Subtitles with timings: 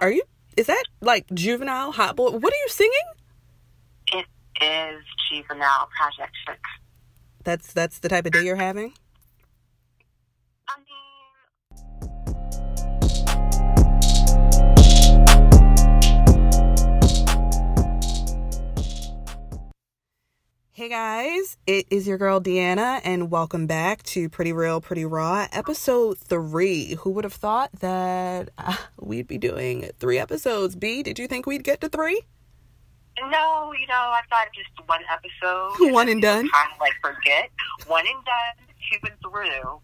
[0.00, 0.22] Are you?
[0.56, 2.30] Is that like juvenile hot boy?
[2.30, 2.92] What are you singing?
[4.12, 4.26] It
[4.62, 6.60] is juvenile project six.
[7.44, 8.94] That's that's the type of day you're having.
[20.80, 25.46] Hey guys, it is your girl Deanna, and welcome back to Pretty Real, Pretty Raw,
[25.52, 26.94] episode three.
[27.00, 30.74] Who would have thought that uh, we'd be doing three episodes?
[30.76, 32.22] B, did you think we'd get to three?
[33.18, 35.92] no, you know, I thought just one episode.
[35.92, 36.48] One and done?
[36.48, 37.50] Kind of like forget.
[37.86, 39.80] One and done, two and through.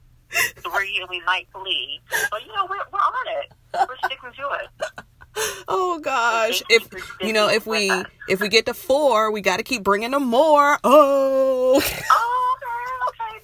[0.73, 2.01] Three, and we might leave.
[2.31, 3.53] But, you know, we're, we're on it.
[3.87, 5.05] We're sticking to it.
[5.69, 6.89] Oh gosh, if
[7.21, 7.91] you know, if we
[8.29, 10.79] if we get to four, we got to keep bringing them more.
[10.85, 12.77] Oh, Oh, okay,
[13.09, 13.43] okay,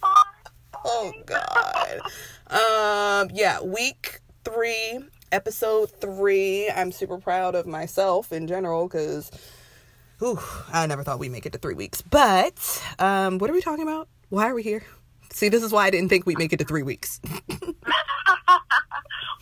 [0.84, 2.01] oh god.
[2.51, 5.01] Um, yeah, week three,
[5.32, 6.70] episode three.
[6.70, 9.30] I'm super proud of myself in general because.
[10.23, 10.38] Ooh,
[10.73, 12.01] I never thought we'd make it to three weeks.
[12.01, 14.09] But um, what are we talking about?
[14.29, 14.85] Why are we here?
[15.32, 17.20] See, this is why I didn't think we'd make it to three weeks.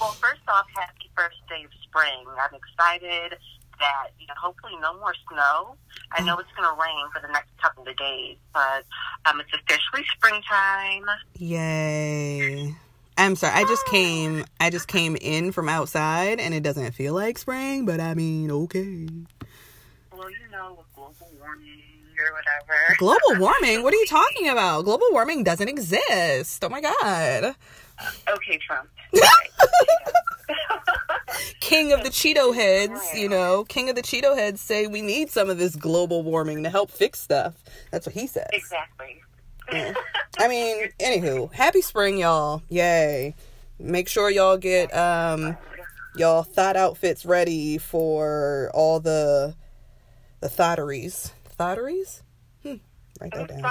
[0.00, 2.24] well, first off, happy first day of spring.
[2.40, 3.38] I'm excited
[3.78, 5.76] that you know, hopefully no more snow.
[6.12, 8.84] I know it's going to rain for the next couple of days, but
[9.26, 11.06] um, it's officially springtime.
[11.38, 12.74] Yay.
[13.16, 13.54] I'm sorry.
[13.54, 17.84] I just came I just came in from outside and it doesn't feel like spring,
[17.84, 19.08] but I mean, okay.
[20.16, 21.82] Well, you know, with global warming
[22.18, 22.96] or whatever.
[22.98, 23.82] Global warming?
[23.82, 24.84] What are you talking about?
[24.84, 26.64] Global warming doesn't exist.
[26.64, 27.54] Oh my god.
[28.28, 28.88] Okay, Trump.
[31.60, 35.30] King of the Cheeto heads, you know, King of the Cheeto heads say we need
[35.30, 37.54] some of this global warming to help fix stuff.
[37.90, 38.48] That's what he says.
[38.52, 39.22] exactly.
[40.38, 42.62] I mean, anywho, happy spring, y'all.
[42.68, 43.36] Yay.
[43.78, 45.56] Make sure y'all get um
[46.16, 49.54] y'all thought outfits ready for all the
[50.40, 51.32] the thotteries.
[51.44, 52.22] Thotteries?
[52.62, 52.76] Hmm.
[53.20, 53.62] Write that down.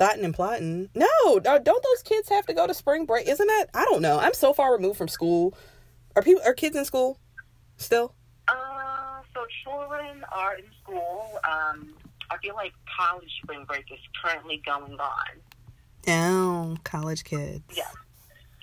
[0.00, 0.88] Plotting and plotting.
[0.88, 1.08] Thoughtin' and plotting.
[1.34, 3.28] No, don't don't those kids have to go to spring break?
[3.28, 3.66] Isn't that?
[3.74, 4.18] I don't know.
[4.18, 5.54] I'm so far removed from school.
[6.16, 7.18] Are people are kids in school
[7.76, 8.14] still?
[8.48, 11.38] Uh, so children are in school.
[11.44, 11.94] Um,
[12.30, 15.26] I feel like college spring break is currently going on.
[16.06, 17.62] No, college kids.
[17.76, 17.84] Yeah.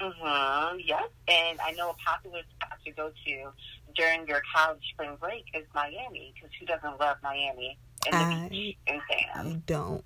[0.02, 0.80] Mm-hmm.
[0.86, 1.12] Yep.
[1.28, 3.50] And I know a popular spot to go to
[3.96, 8.50] during your college spring break is Miami because who doesn't love Miami and the I-
[8.50, 9.48] beach and sand?
[9.50, 10.04] I don't.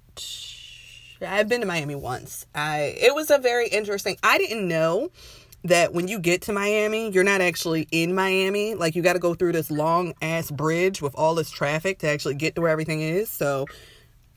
[1.21, 2.45] I've been to Miami once.
[2.55, 4.17] I it was a very interesting.
[4.23, 5.11] I didn't know
[5.63, 8.75] that when you get to Miami, you're not actually in Miami.
[8.75, 12.07] Like you got to go through this long ass bridge with all this traffic to
[12.07, 13.29] actually get to where everything is.
[13.29, 13.65] So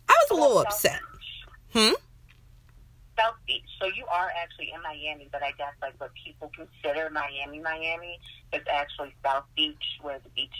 [0.08, 1.00] I was a little South upset.
[1.12, 1.82] Beach.
[1.82, 1.94] Hmm.
[3.18, 3.62] South Beach.
[3.80, 8.18] So you are actually in Miami, but I guess like what people consider Miami, Miami
[8.52, 10.50] is actually South Beach, where the beach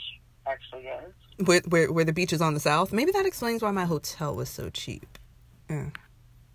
[0.47, 1.45] actually is.
[1.45, 2.93] Where, where where the beach is on the south.
[2.93, 5.17] Maybe that explains why my hotel was so cheap.
[5.69, 5.89] Yeah.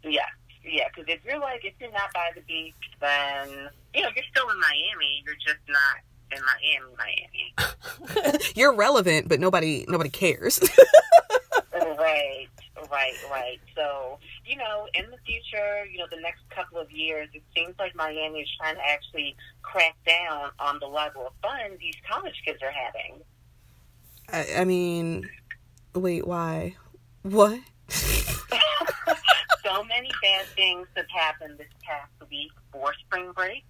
[0.02, 0.22] Yeah,
[0.64, 0.88] yeah.
[0.94, 3.48] Because if you're like, if you're not by the beach, then
[3.94, 5.22] you know you're still in Miami.
[5.24, 6.00] You're just not
[6.32, 6.94] in Miami,
[8.16, 8.38] Miami.
[8.54, 10.60] you're relevant, but nobody nobody cares.
[11.72, 12.46] right,
[12.90, 13.60] right, right.
[13.74, 17.74] So you know, in the future, you know, the next couple of years, it seems
[17.78, 22.34] like Miami is trying to actually crack down on the level of fun these college
[22.44, 23.20] kids are having.
[24.32, 25.28] I, I mean,
[25.94, 26.76] wait, why?
[27.22, 27.60] What?
[29.70, 33.64] so many bad things have happened this past week for spring break.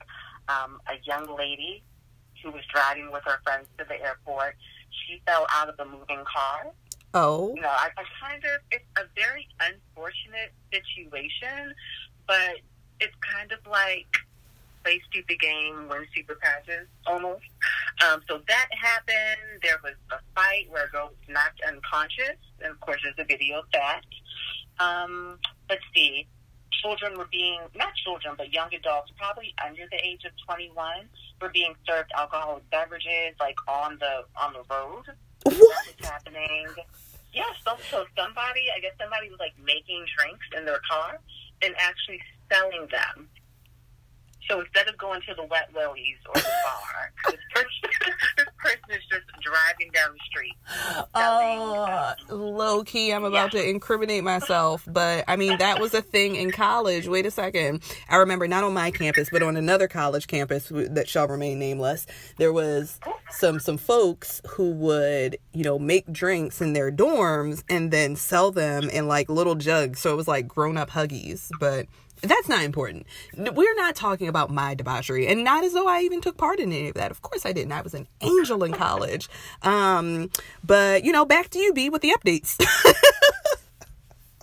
[0.49, 1.83] Um, a young lady
[2.43, 4.57] who was driving with her friends to the airport,
[4.91, 6.67] she fell out of the moving car.
[7.13, 7.55] Oh.
[7.55, 11.75] You know, I, I kind of, it's a very unfortunate situation,
[12.27, 12.57] but
[13.01, 14.07] it's kind of like
[14.85, 17.45] play stupid game, win super prizes, almost.
[18.07, 19.61] Um, so that happened.
[19.63, 23.25] There was a fight where a girl was knocked unconscious, and of course, there's a
[23.25, 24.01] video of that.
[24.79, 25.39] Um,
[25.71, 26.27] let's see.
[26.83, 31.09] Children were being, not children, but young adults, probably under the age of 21,
[31.41, 35.05] were being served alcoholic beverages, like on the on the road.
[35.45, 35.55] What?
[35.55, 36.67] That was happening.
[37.33, 41.19] Yeah, so, so somebody, I guess somebody was like making drinks in their car
[41.63, 43.29] and actually selling them.
[44.51, 48.91] So instead of going to the wet willies or the bar, this person, this person
[48.91, 50.57] is just driving down the street.
[51.15, 56.35] Uh, low key, I'm about to incriminate myself, but I mean, that was a thing
[56.35, 57.07] in college.
[57.07, 57.85] Wait a second.
[58.09, 62.09] I remember not on my campus, but on another college campus that shall remain nameless,
[62.39, 62.99] there was
[63.31, 68.51] some, some folks who would, you know, make drinks in their dorms and then sell
[68.51, 70.01] them in like little jugs.
[70.01, 71.87] So it was like grown up huggies, but
[72.23, 73.07] that's not important.
[73.37, 76.73] We're not talking about my debauchery, and not as though I even took part in
[76.73, 77.11] any of that.
[77.11, 77.73] Of course, I didn't.
[77.73, 79.29] I was an angel in college.
[79.63, 80.31] Um,
[80.65, 82.57] but you know, back to you, B, with the updates.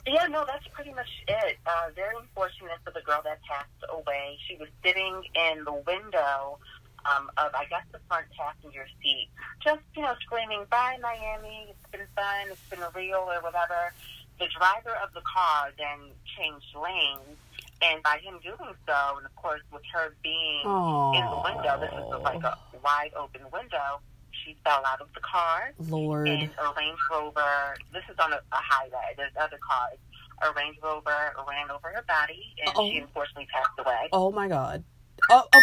[0.08, 1.58] Yeah, no, that's pretty much it.
[1.66, 4.38] Uh, very unfortunate for the girl that passed away.
[4.48, 6.60] She was sitting in the window
[7.06, 9.28] um, of, I guess, the front passenger seat,
[9.62, 13.94] just, you know, screaming, bye, Miami, it's been fun, it's been real, or whatever.
[14.40, 17.38] The driver of the car then changed lanes,
[17.82, 21.92] and by him doing so, and of course, with her being in the window, this
[21.92, 24.02] is like a wide open window,
[24.32, 25.72] she fell out of the car.
[25.90, 26.28] Lord.
[26.28, 29.98] And a Range Rover, this is on a, a highway, there's other cars.
[30.44, 32.90] A Range Rover ran over her body, and Uh-oh.
[32.90, 34.10] she unfortunately passed away.
[34.12, 34.84] Oh my god.
[35.30, 35.62] Oh, oh,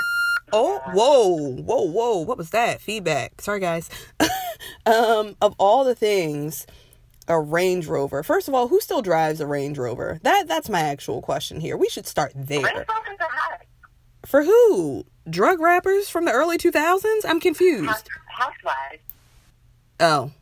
[0.53, 2.19] oh, whoa, whoa, whoa.
[2.21, 2.81] What was that?
[2.81, 3.41] Feedback.
[3.41, 3.89] Sorry, guys.
[4.87, 6.67] um, of all the things,
[7.29, 8.23] a Range Rover.
[8.23, 10.19] First of all, who still drives a Range Rover?
[10.23, 11.77] That that's my actual question here.
[11.77, 12.63] We should start there.
[12.63, 13.61] Rovers are hot.
[14.27, 15.05] For who?
[15.29, 17.21] Drug rappers from the early 2000s?
[17.27, 17.87] I'm confused.
[17.87, 19.03] House, housewives.
[20.01, 20.33] Oh.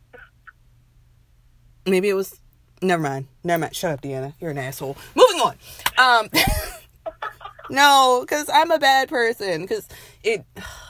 [1.85, 2.39] Maybe it was
[2.81, 3.27] never mind.
[3.43, 3.75] Never mind.
[3.75, 4.33] Shut up, Deanna.
[4.39, 4.97] You're an asshole.
[5.15, 5.55] Moving on.
[5.97, 6.29] Um
[7.69, 9.87] No, cuz I'm a bad person cuz
[10.23, 10.45] it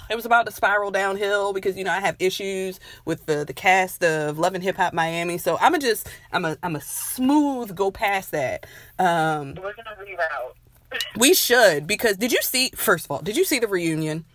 [0.09, 3.53] it was about to spiral downhill because you know I have issues with the the
[3.53, 5.37] cast of Love and Hip Hop Miami.
[5.37, 8.65] So I'm gonna just I'm a I'm a smooth go past that.
[8.99, 11.01] Um We're gonna reroute.
[11.17, 14.25] we should because did you see first of all, did you see the reunion?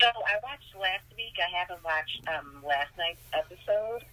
[0.00, 1.34] So I watched last week.
[1.38, 4.04] I haven't watched um, last night's episode.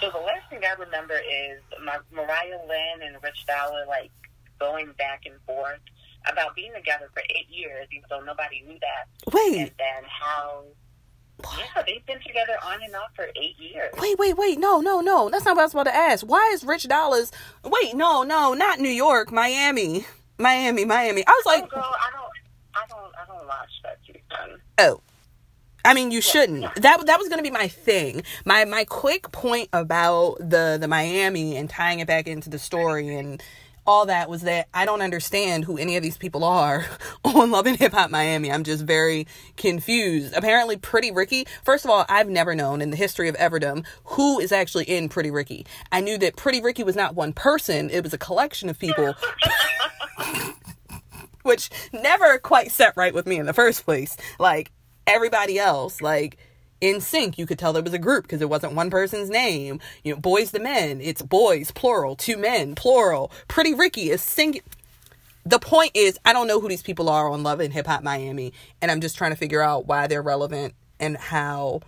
[0.00, 4.12] So the last thing I remember is my, Mariah Lynn and Rich Dollaz like
[4.60, 5.80] going back and forth
[6.30, 9.32] about being together for eight years, even though nobody knew that.
[9.32, 9.58] Wait.
[9.58, 10.64] And then how,
[11.58, 13.92] yeah, they've been together on and off for eight years.
[13.98, 14.58] Wait, wait, wait.
[14.58, 15.28] No, no, no.
[15.30, 16.26] That's not what I was about to ask.
[16.26, 17.30] Why is Rich Dollaz?
[17.64, 20.06] Wait, no, no, not New York, Miami.
[20.38, 21.24] Miami, Miami.
[21.26, 22.32] I was Oh, like, girl, I don't,
[22.74, 24.60] I don't, I don't watch that season.
[24.78, 25.00] oh.
[25.84, 26.62] I mean, you shouldn't.
[26.74, 28.22] That that was going to be my thing.
[28.44, 33.14] My my quick point about the the Miami and tying it back into the story
[33.16, 33.42] and
[33.88, 36.84] all that was that I don't understand who any of these people are
[37.24, 38.52] on Love and Hip Hop Miami.
[38.52, 39.26] I'm just very
[39.56, 40.34] confused.
[40.36, 41.46] Apparently, Pretty Ricky.
[41.64, 45.08] First of all, I've never known in the history of Everdom who is actually in
[45.08, 45.64] Pretty Ricky.
[45.90, 49.14] I knew that Pretty Ricky was not one person; it was a collection of people.
[51.42, 54.18] which never quite set right with me in the first place.
[54.38, 54.70] Like
[55.06, 56.36] everybody else, like
[56.80, 59.80] NSYNC, you could tell there was a group because it wasn't one person's name.
[60.04, 63.32] You know, Boyz II Men, it's boys plural, two men plural.
[63.48, 64.60] Pretty Ricky is sing.
[65.44, 68.02] The point is, I don't know who these people are on Love and Hip Hop
[68.02, 71.80] Miami, and I'm just trying to figure out why they're relevant and how.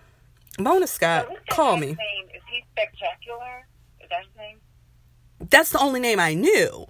[0.59, 1.89] Mona Scott, that call me.
[1.89, 1.97] Name?
[2.35, 3.67] Is he spectacular?
[4.01, 4.59] Is that his name?
[5.49, 6.87] That's the only name I knew.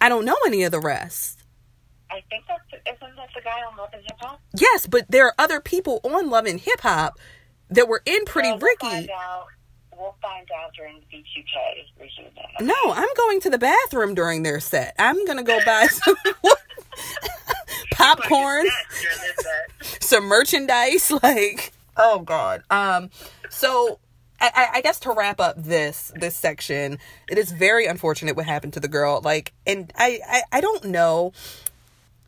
[0.00, 1.41] I don't know any of the rest.
[2.12, 4.40] I think that's isn't that the guy on Love and Hip Hop?
[4.54, 7.18] Yes, but there are other people on Love and Hip Hop
[7.70, 8.86] that were in Pretty Well, we'll Ricky.
[8.88, 9.46] Find out,
[9.96, 12.34] we'll find out during the B2K reunion.
[12.60, 14.94] No, I'm going to the bathroom during their set.
[14.98, 16.14] I'm gonna go buy some
[17.92, 18.66] popcorn,
[20.00, 21.10] some merchandise.
[21.22, 22.62] Like, oh god.
[22.70, 23.10] Um,
[23.50, 23.98] so
[24.40, 26.98] I, I- I guess to wrap up this this section,
[27.30, 29.20] it is very unfortunate what happened to the girl.
[29.22, 31.32] Like, and I I, I don't know.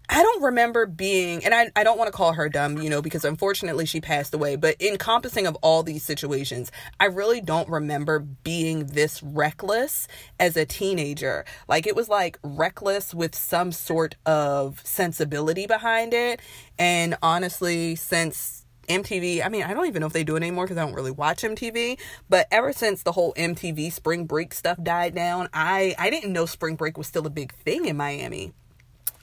[0.09, 3.01] I don't remember being, and I, I don't want to call her dumb, you know,
[3.01, 6.71] because unfortunately she passed away, but encompassing of all these situations,
[7.01, 10.07] I really don't remember being this reckless
[10.39, 11.47] as a teenager.
[11.69, 16.41] Like it was like reckless with some sort of sensibility behind it.
[16.79, 20.67] And honestly, since MTV, I mean, I don't even know if they do it anymore
[20.67, 24.77] because I don't really watch MTV, but ever since the whole MTV spring break stuff
[24.83, 28.53] died down, I, I didn't know spring break was still a big thing in Miami.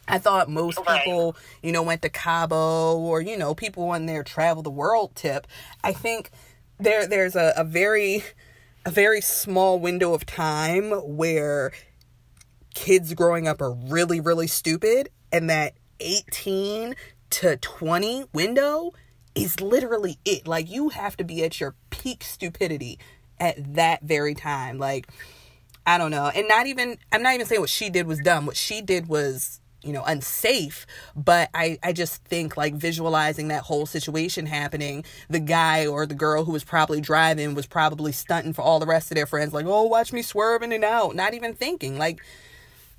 [0.07, 1.03] I thought most Right.
[1.03, 5.15] people, you know, went to Cabo or, you know, people on their travel the world
[5.15, 5.47] tip.
[5.83, 6.31] I think
[6.79, 8.23] there there's a, a very
[8.85, 11.71] a very small window of time where
[12.73, 16.95] kids growing up are really, really stupid and that 18
[17.29, 18.91] to 20 window
[19.35, 20.47] is literally it.
[20.47, 22.99] Like you have to be at your peak stupidity
[23.39, 24.77] at that very time.
[24.77, 25.07] Like
[25.85, 26.27] I don't know.
[26.27, 28.45] And not even I'm not even saying what she did was dumb.
[28.45, 30.85] What she did was, you know, unsafe,
[31.15, 36.15] but I I just think like visualizing that whole situation happening, the guy or the
[36.15, 39.53] girl who was probably driving was probably stunting for all the rest of their friends
[39.53, 41.97] like, "Oh, watch me swerving and out." Not even thinking.
[41.97, 42.21] Like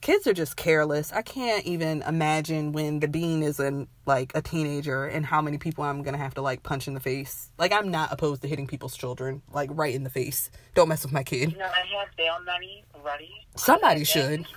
[0.03, 1.13] kids are just careless.
[1.13, 5.57] I can't even imagine when the bean is in like a teenager and how many
[5.57, 7.51] people I'm gonna have to like punch in the face.
[7.59, 10.51] Like I'm not opposed to hitting people's children, like right in the face.
[10.75, 11.53] Don't mess with my kid.
[11.53, 13.31] You know, I have bail money ready.
[13.57, 14.45] Somebody should.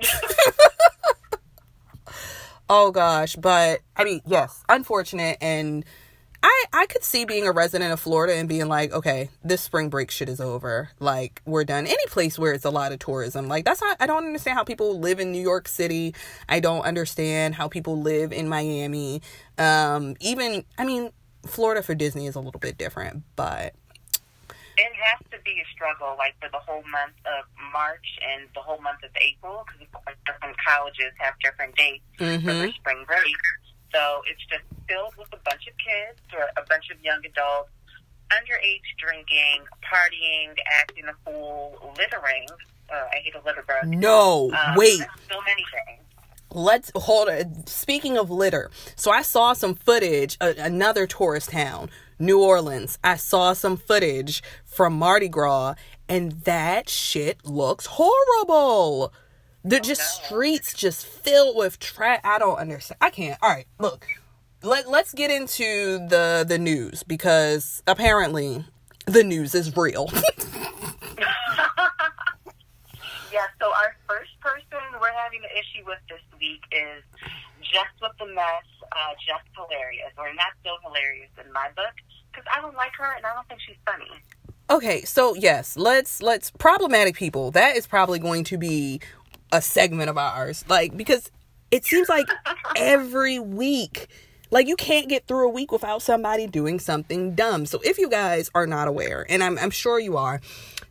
[2.70, 5.84] oh gosh, but I mean, yes, unfortunate and
[6.42, 9.90] I I could see being a resident of Florida and being like, okay, this spring
[9.90, 10.90] break shit is over.
[10.98, 11.86] Like we're done.
[11.86, 13.98] Any place where it's a lot of tourism, like that's not.
[14.00, 16.14] I don't understand how people live in New York City.
[16.48, 19.20] I don't understand how people live in Miami.
[19.58, 21.10] Um, even I mean,
[21.46, 23.74] Florida for Disney is a little bit different, but
[24.80, 28.60] it has to be a struggle, like for the whole month of March and the
[28.60, 32.46] whole month of April, because different colleges have different dates mm-hmm.
[32.46, 33.36] for their spring break.
[33.92, 37.70] So it's just filled with a bunch of kids or a bunch of young adults,
[38.30, 42.46] underage drinking, partying, acting a fool, littering.
[42.90, 43.86] Uh, I hate a litter bug.
[43.86, 44.98] No, um, wait.
[45.28, 46.00] So many things
[46.52, 47.68] let's hold it.
[47.68, 52.98] Speaking of litter, so I saw some footage, uh, another tourist town, New Orleans.
[53.02, 55.74] I saw some footage from Mardi Gras,
[56.08, 59.12] and that shit looks horrible.
[59.64, 60.26] The oh, just no.
[60.26, 62.20] streets just filled with trash.
[62.22, 62.98] I don't understand.
[63.00, 63.38] I can't.
[63.42, 64.06] All right, look.
[64.62, 68.62] Let Let's get into the the news because apparently
[69.06, 70.10] the news is real.
[73.32, 73.46] yeah.
[73.58, 77.02] So our first person we're having an issue with this week is
[77.72, 78.66] Jess with the Mess.
[78.92, 81.94] Uh, Jess Hilarious, or not so hilarious in my book
[82.32, 84.10] because I don't like her and I don't think she's funny.
[84.68, 87.52] Okay, so yes, let's let's problematic people.
[87.52, 89.00] That is probably going to be
[89.52, 90.64] a segment of ours.
[90.68, 91.30] Like because
[91.70, 92.26] it seems like
[92.76, 94.08] every week
[94.50, 97.66] like you can't get through a week without somebody doing something dumb.
[97.66, 100.40] So if you guys are not aware, and I'm I'm sure you are,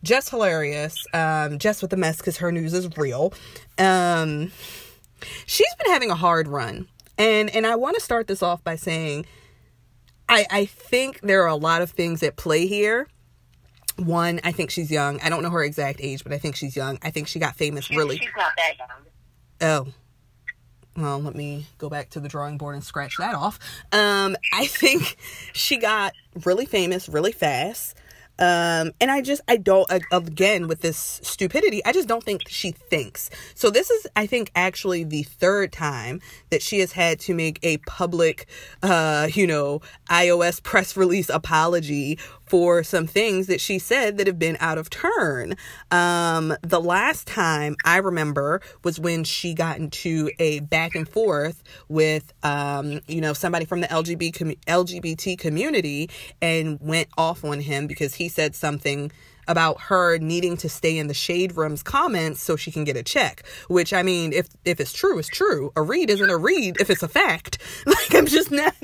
[0.02, 3.32] Jess Hilarious, um, Jess with the Mess because her news is real.
[3.78, 4.52] Um,
[5.46, 8.76] she's been having a hard run, and and I want to start this off by
[8.76, 9.26] saying,
[10.28, 13.08] I I think there are a lot of things at play here.
[13.96, 15.20] One, I think she's young.
[15.20, 16.98] I don't know her exact age, but I think she's young.
[17.02, 18.16] I think she got famous really.
[18.16, 18.88] She's not that young.
[19.62, 19.92] Oh,
[20.96, 23.58] well, let me go back to the drawing board and scratch that off.
[23.92, 25.16] Um, I think
[25.52, 26.12] she got
[26.44, 27.96] really famous really fast.
[28.40, 32.72] Um, and I just, I don't, again, with this stupidity, I just don't think she
[32.72, 33.30] thinks.
[33.54, 36.20] So this is, I think, actually the third time
[36.50, 38.46] that she has had to make a public,
[38.82, 42.18] uh, you know, iOS press release apology
[42.50, 45.54] for some things that she said that have been out of turn.
[45.92, 51.62] Um, the last time I remember was when she got into a back and forth
[51.88, 56.10] with, um, you know, somebody from the LGBT, LGBT community
[56.42, 59.12] and went off on him because he said something
[59.50, 63.02] about her needing to stay in the shade room's comments so she can get a
[63.02, 63.42] check.
[63.68, 65.72] Which I mean, if if it's true, it's true.
[65.74, 67.58] A read isn't a read if it's a fact.
[67.90, 68.74] Like I'm just not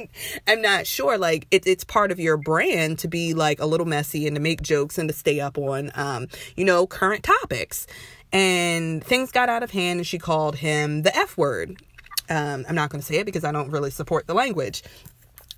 [0.49, 1.16] I'm not sure.
[1.16, 4.42] Like it, it's part of your brand to be like a little messy and to
[4.42, 7.87] make jokes and to stay up on um, you know, current topics.
[8.32, 11.80] And things got out of hand and she called him the F word.
[12.28, 14.82] Um, I'm not gonna say it because I don't really support the language.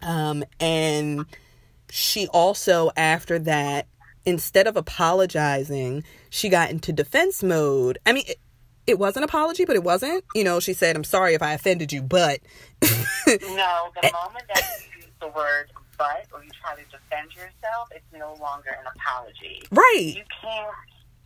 [0.03, 1.25] Um, and
[1.91, 3.87] she also after that
[4.25, 7.99] instead of apologizing, she got into defense mode.
[8.07, 8.39] I mean, it,
[8.87, 10.25] it was an apology, but it wasn't.
[10.35, 12.41] You know, she said, I'm sorry if I offended you, but.
[12.83, 12.89] no,
[13.27, 13.37] the
[14.13, 18.35] moment that you use the word but or you try to defend yourself, it's no
[18.41, 19.63] longer an apology.
[19.71, 20.15] Right.
[20.17, 20.75] You can't,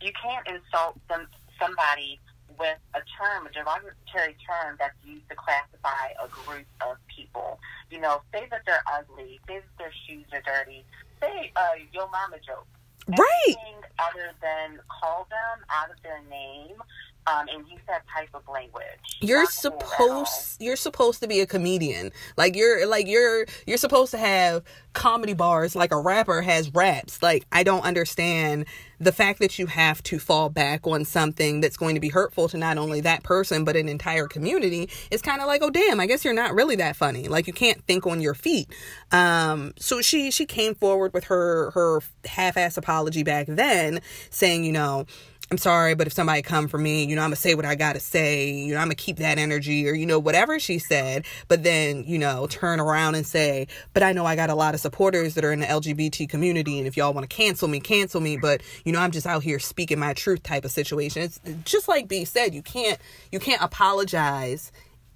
[0.01, 1.27] you can't insult some,
[1.59, 2.19] somebody
[2.59, 7.59] with a term, a derogatory term that's used to classify a group of people.
[7.89, 10.83] You know, say that they're ugly, say that their shoes are dirty,
[11.21, 12.67] say uh, your mama joke
[13.07, 13.55] right.
[13.99, 16.77] other than call them out of their name
[17.27, 18.83] um, and use that type of language.
[19.21, 22.11] You're supposed you're supposed to be a comedian.
[22.37, 24.63] Like you're like you're you're supposed to have
[24.93, 27.21] comedy bars like a rapper has raps.
[27.21, 28.65] Like I don't understand
[29.03, 32.47] the fact that you have to fall back on something that's going to be hurtful
[32.49, 35.99] to not only that person but an entire community is kind of like oh damn
[35.99, 38.69] i guess you're not really that funny like you can't think on your feet
[39.11, 43.99] um so she she came forward with her her half-ass apology back then
[44.29, 45.05] saying you know
[45.51, 47.75] I'm sorry, but if somebody come for me, you know, I'm gonna say what I
[47.75, 51.25] gotta say, you know, I'm gonna keep that energy or, you know, whatever she said,
[51.47, 54.73] but then, you know, turn around and say, but I know I got a lot
[54.73, 58.21] of supporters that are in the LGBT community and if y'all wanna cancel me, cancel
[58.21, 61.23] me, but, you know, I'm just out here speaking my truth type of situation.
[61.23, 62.97] It's just like B said, you can't,
[63.31, 64.71] you can't apologize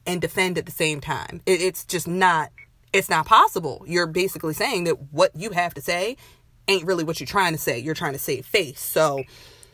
[0.06, 1.42] and defend at the same time.
[1.46, 2.52] It, it's just not,
[2.94, 3.84] it's not possible.
[3.88, 6.18] You're basically saying that what you have to say
[6.68, 7.80] ain't really what you're trying to say.
[7.80, 8.80] You're trying to save face.
[8.80, 9.24] So,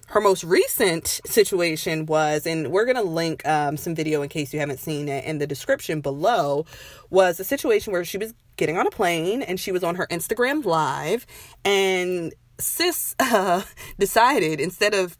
[0.08, 4.54] her most recent situation was, and we're going to link um, some video in case
[4.54, 6.66] you haven't seen it in the description below,
[7.10, 10.08] was a situation where she was getting on a plane and she was on her
[10.08, 11.26] Instagram live
[11.66, 13.64] and sis uh,
[13.98, 15.18] decided instead of,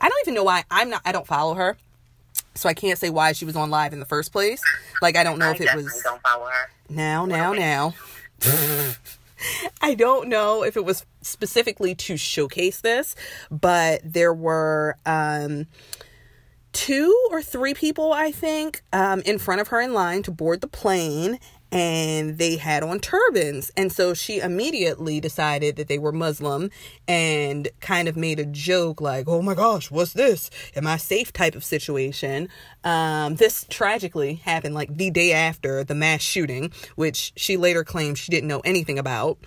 [0.00, 1.78] I don't even know why I'm not, I don't follow her
[2.54, 4.62] so I can't say why she was on live in the first place.
[5.02, 6.70] Like I don't know I if it was don't follow her.
[6.88, 7.94] now, now, now.
[9.80, 13.14] I don't know if it was specifically to showcase this,
[13.50, 15.66] but there were um,
[16.72, 20.60] two or three people, I think, um, in front of her in line to board
[20.60, 21.38] the plane,
[21.74, 23.72] and they had on turbans.
[23.76, 26.70] And so she immediately decided that they were Muslim
[27.08, 30.50] and kind of made a joke like, oh my gosh, what's this?
[30.76, 32.48] Am I safe type of situation.
[32.84, 38.18] Um, this tragically happened like the day after the mass shooting, which she later claimed
[38.18, 39.38] she didn't know anything about.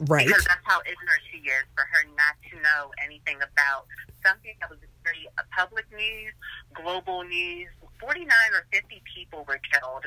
[0.00, 0.26] Right.
[0.26, 3.86] Because that's how ignorant she is for her not to know anything about
[4.24, 6.34] something that was very uh, public news,
[6.74, 7.68] global news.
[8.00, 10.06] Forty nine or fifty people were killed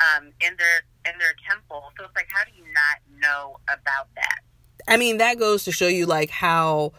[0.00, 1.92] um, in their in their temple.
[1.98, 4.40] So it's like, how do you not know about that?
[4.88, 6.92] I mean, that goes to show you like how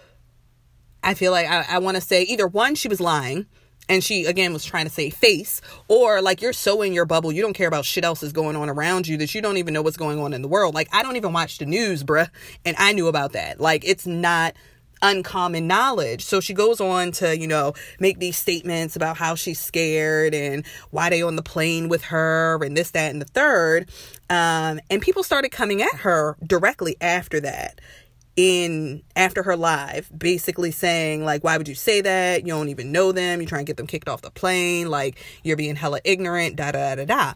[1.03, 3.45] I feel like I, I want to say either one, she was lying
[3.89, 7.31] and she again was trying to say face, or like you're so in your bubble,
[7.31, 9.73] you don't care about shit else is going on around you that you don't even
[9.73, 10.73] know what's going on in the world.
[10.73, 12.29] Like I don't even watch the news, bruh,
[12.63, 13.59] and I knew about that.
[13.59, 14.55] Like it's not
[15.03, 16.23] uncommon knowledge.
[16.23, 20.65] So she goes on to, you know, make these statements about how she's scared and
[20.89, 23.89] why they on the plane with her and this, that, and the third.
[24.29, 27.79] Um, and people started coming at her directly after that
[28.35, 32.91] in after her live basically saying like why would you say that you don't even
[32.91, 35.99] know them you're trying to get them kicked off the plane like you're being hella
[36.03, 37.33] ignorant da da da da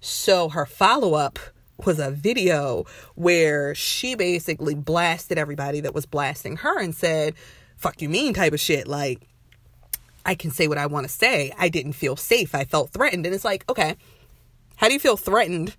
[0.00, 1.38] so her follow-up
[1.86, 2.84] was a video
[3.14, 7.34] where she basically blasted everybody that was blasting her and said,
[7.76, 8.86] fuck you mean type of shit.
[8.86, 9.26] Like,
[10.24, 11.52] I can say what I want to say.
[11.58, 12.54] I didn't feel safe.
[12.54, 13.26] I felt threatened.
[13.26, 13.96] And it's like, okay,
[14.76, 15.76] how do you feel threatened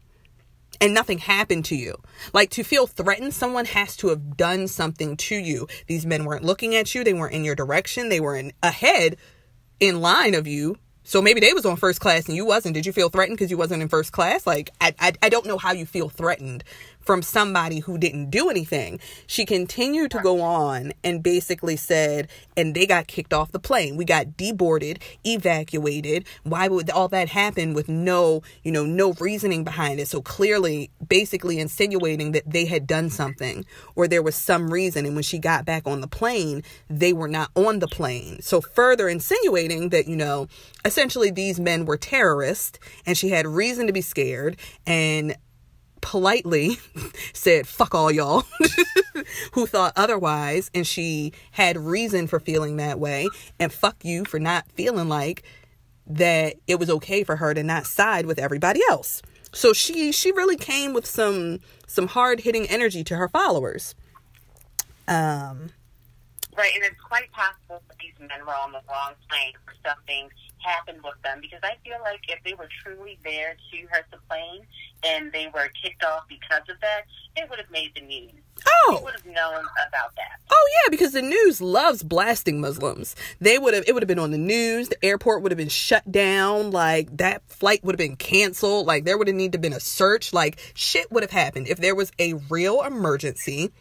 [0.79, 2.01] and nothing happened to you?
[2.33, 5.67] Like, to feel threatened, someone has to have done something to you.
[5.87, 9.17] These men weren't looking at you, they weren't in your direction, they were in ahead
[9.79, 12.75] in line of you so maybe they was on first class and you wasn't.
[12.75, 14.45] Did you feel threatened because you wasn't in first class?
[14.45, 16.63] Like I, I I don't know how you feel threatened
[17.01, 18.99] from somebody who didn't do anything.
[19.27, 23.97] She continued to go on and basically said, and they got kicked off the plane.
[23.97, 26.25] We got deboarded, evacuated.
[26.43, 30.07] Why would all that happen with no, you know, no reasoning behind it?
[30.07, 35.05] So clearly, basically insinuating that they had done something or there was some reason.
[35.05, 38.41] And when she got back on the plane, they were not on the plane.
[38.41, 40.47] So further insinuating that, you know,
[40.85, 45.35] essentially these men were terrorists and she had reason to be scared and
[46.01, 46.77] politely
[47.33, 48.43] said, fuck all y'all
[49.53, 50.69] who thought otherwise.
[50.73, 53.27] And she had reason for feeling that way.
[53.59, 55.43] And fuck you for not feeling like
[56.07, 59.21] that it was okay for her to not side with everybody else.
[59.53, 63.95] So she she really came with some some hard hitting energy to her followers.
[65.07, 65.71] Um
[66.57, 70.29] Right, and it's quite possible that these men were on the wrong plane or something
[70.59, 74.17] happened with them because I feel like if they were truly there to hurt the
[74.29, 74.61] plane
[75.03, 77.03] and they were kicked off because of that,
[77.35, 78.31] it would have made the news.
[78.67, 80.39] Oh, We would have known about that.
[80.51, 83.15] Oh yeah, because the news loves blasting Muslims.
[83.39, 84.89] They would have it would have been on the news.
[84.89, 86.71] The airport would have been shut down.
[86.71, 88.85] Like that flight would have been canceled.
[88.85, 90.33] Like there would have needed to been a search.
[90.33, 93.71] Like shit would have happened if there was a real emergency.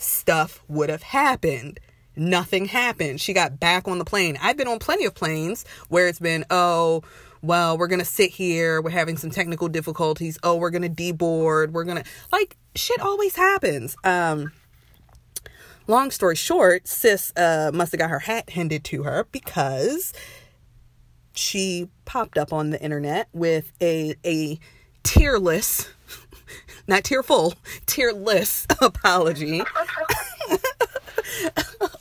[0.00, 1.78] Stuff would have happened.
[2.16, 3.20] Nothing happened.
[3.20, 4.38] She got back on the plane.
[4.40, 7.02] I've been on plenty of planes where it's been, oh,
[7.42, 8.80] well, we're going to sit here.
[8.80, 10.38] We're having some technical difficulties.
[10.42, 11.72] Oh, we're going to deboard.
[11.72, 13.94] We're going to, like, shit always happens.
[14.02, 14.52] Um,
[15.86, 20.14] long story short, sis uh, must have got her hat handed to her because
[21.34, 24.58] she popped up on the internet with a a
[25.02, 25.90] tearless,
[26.90, 27.54] not tearful,
[27.86, 29.62] tearless apology.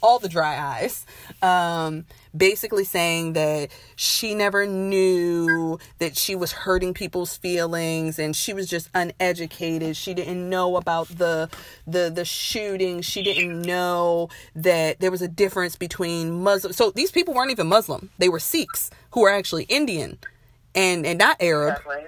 [0.02, 1.06] All the dry eyes.
[1.42, 8.54] Um, basically saying that she never knew that she was hurting people's feelings and she
[8.54, 11.50] was just uneducated she didn't know about the
[11.88, 17.10] the the shooting she didn't know that there was a difference between muslim so these
[17.12, 20.20] people weren't even muslim they were sikhs who were actually indian
[20.76, 22.04] and and not arab Exactly.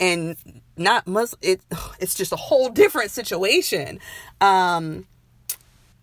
[0.00, 0.36] and
[0.76, 1.60] not muslim it,
[2.00, 3.98] it's just a whole different situation.
[4.40, 5.06] Um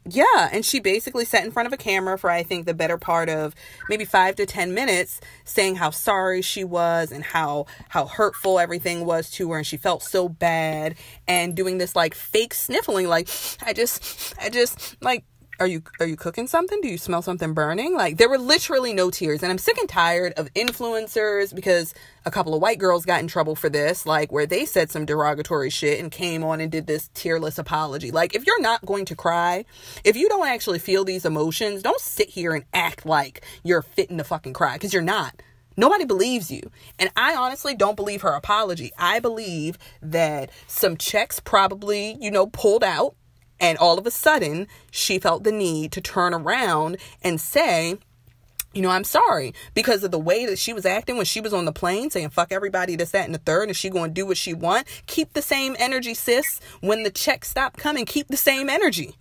[0.10, 2.98] yeah, and she basically sat in front of a camera for I think the better
[2.98, 3.54] part of
[3.88, 9.06] maybe 5 to 10 minutes saying how sorry she was and how how hurtful everything
[9.06, 10.96] was to her and she felt so bad
[11.28, 13.30] and doing this like fake sniffling like
[13.64, 15.24] I just I just like
[15.62, 16.82] are you are you cooking something?
[16.82, 17.94] Do you smell something burning?
[17.94, 19.44] Like there were literally no tears.
[19.44, 21.94] And I'm sick and tired of influencers because
[22.26, 25.06] a couple of white girls got in trouble for this, like where they said some
[25.06, 28.10] derogatory shit and came on and did this tearless apology.
[28.10, 29.66] Like if you're not going to cry,
[30.04, 34.18] if you don't actually feel these emotions, don't sit here and act like you're fitting
[34.18, 35.44] to fucking cry because you're not.
[35.78, 36.72] Nobody believes you.
[37.00, 38.92] And I honestly don't believe her apology.
[38.98, 43.16] I believe that some checks probably, you know, pulled out
[43.62, 47.98] and all of a sudden, she felt the need to turn around and say,
[48.74, 51.54] you know, I'm sorry because of the way that she was acting when she was
[51.54, 54.26] on the plane saying fuck everybody that in the third and she going to do
[54.26, 54.88] what she want.
[55.06, 56.60] Keep the same energy, sis.
[56.80, 59.16] When the checks stop coming, keep the same energy.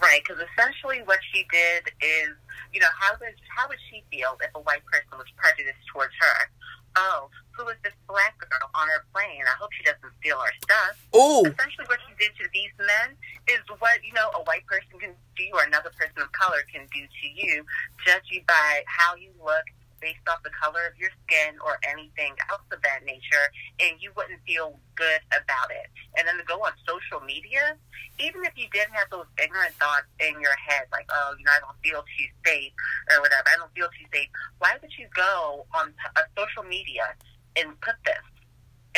[0.00, 2.34] Right, because essentially what she did is,
[2.74, 6.12] you know, how would how would she feel if a white person was prejudiced towards
[6.20, 6.50] her?
[6.96, 9.44] Oh, who is this black girl on her plane?
[9.44, 10.96] I hope she doesn't steal our stuff.
[11.12, 11.44] Oh.
[11.44, 13.16] Essentially, what she did to these men
[13.48, 16.88] is what, you know, a white person can do or another person of color can
[16.92, 17.64] do to you,
[18.04, 19.64] judge you by how you look,
[20.02, 23.46] based off the color of your skin or anything else of that nature,
[23.78, 25.86] and you wouldn't feel good about it.
[26.18, 27.78] And then to go on social media,
[28.18, 31.54] even if you did have those ignorant thoughts in your head, like, oh, you know,
[31.54, 32.74] I don't feel too safe
[33.14, 36.66] or whatever, I don't feel too safe, why would you go on a uh, social
[36.66, 37.14] media
[37.56, 38.26] and put this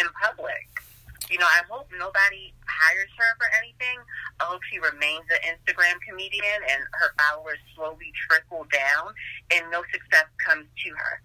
[0.01, 0.84] in public?
[1.31, 3.99] You know, I hope nobody hires her for anything.
[4.41, 9.15] I hope she remains an Instagram comedian and her followers slowly trickle down
[9.53, 11.23] and no success comes to her.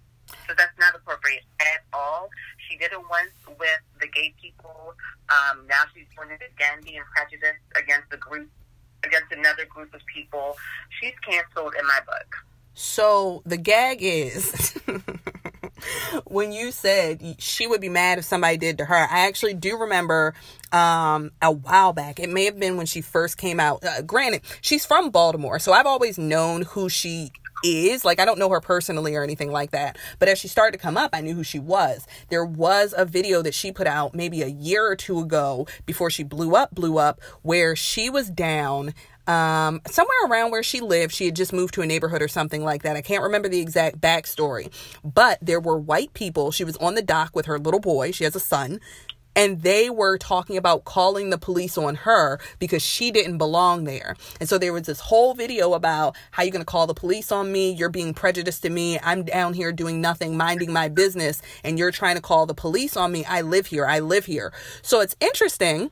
[0.48, 2.30] So that's not appropriate at all.
[2.68, 4.94] She did it once with the gay people.
[5.30, 8.50] Um, now she's doing it again, being prejudiced against a group,
[9.04, 10.56] against another group of people.
[11.02, 12.36] She's canceled in my book.
[12.74, 14.74] So the gag is
[16.26, 18.96] when you said she would be mad if somebody did to her.
[18.96, 20.34] I actually do remember
[20.72, 22.20] um, a while back.
[22.20, 23.84] It may have been when she first came out.
[23.84, 27.32] Uh, granted, she's from Baltimore, so I've always known who she
[27.64, 28.06] is.
[28.06, 29.98] Like, I don't know her personally or anything like that.
[30.18, 32.08] But as she started to come up, I knew who she was.
[32.30, 36.10] There was a video that she put out maybe a year or two ago before
[36.10, 38.94] she blew up, blew up, where she was down
[39.30, 41.14] um, somewhere around where she lived.
[41.14, 42.96] She had just moved to a neighborhood or something like that.
[42.96, 44.72] I can't remember the exact backstory,
[45.04, 46.52] but there were white people.
[46.52, 48.12] She was on the dock with her little boy.
[48.12, 48.80] She has a son.
[49.36, 54.16] And they were talking about calling the police on her because she didn't belong there.
[54.40, 57.32] And so there was this whole video about how you're going to call the police
[57.32, 57.72] on me.
[57.72, 59.00] You're being prejudiced to me.
[59.02, 61.42] I'm down here doing nothing, minding my business.
[61.64, 63.24] And you're trying to call the police on me.
[63.24, 63.86] I live here.
[63.86, 64.52] I live here.
[64.82, 65.92] So it's interesting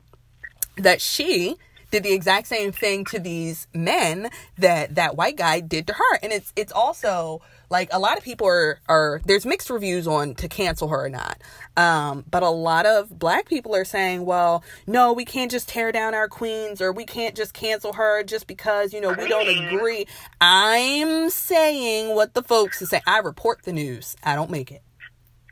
[0.76, 1.58] that she
[1.91, 6.19] did the exact same thing to these men that that white guy did to her.
[6.21, 10.36] And it's it's also like a lot of people are are there's mixed reviews on
[10.36, 11.41] to cancel her or not.
[11.76, 15.91] Um, but a lot of black people are saying, well, no, we can't just tear
[15.91, 19.47] down our queens or we can't just cancel her just because, you know, we don't
[19.47, 20.08] agree.
[20.41, 23.04] I'm saying what the folks are saying.
[23.06, 24.15] I report the news.
[24.23, 24.82] I don't make it.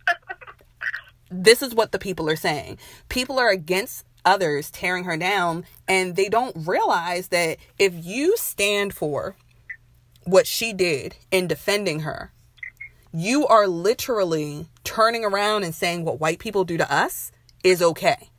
[1.30, 2.80] this is what the people are saying.
[3.10, 8.94] People are against others tearing her down and they don't realize that if you stand
[8.94, 9.36] for
[10.24, 12.32] what she did in defending her
[13.14, 17.32] you are literally turning around and saying what white people do to us
[17.64, 18.30] is okay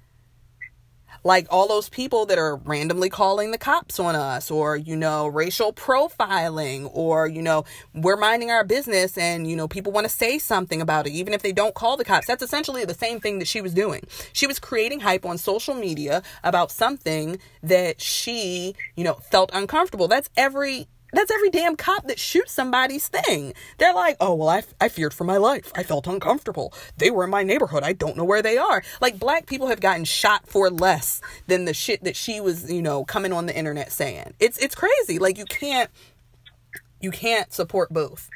[1.27, 5.27] like all those people that are randomly calling the cops on us or you know
[5.27, 10.09] racial profiling or you know we're minding our business and you know people want to
[10.09, 12.29] say something about it even if they don't call the cops.
[12.29, 14.05] That's essentially the same thing that she was doing.
[14.33, 20.07] She was creating hype on social media about something that she you know felt uncomfortable.
[20.07, 20.87] That's every
[21.17, 23.55] that's every damn cop that shoots somebody's thing.
[23.79, 25.73] They're like, oh, well, I, I feared for my life.
[25.75, 26.73] I felt uncomfortable.
[26.97, 27.83] They were in my neighborhood.
[27.83, 28.83] I don't know where they are.
[29.01, 32.83] Like, black people have gotten shot for less than the shit that she was, you
[32.83, 34.35] know, coming on the internet saying.
[34.41, 35.19] It's, it's crazy.
[35.19, 35.91] Like, you can't,
[37.01, 38.29] you can't support both.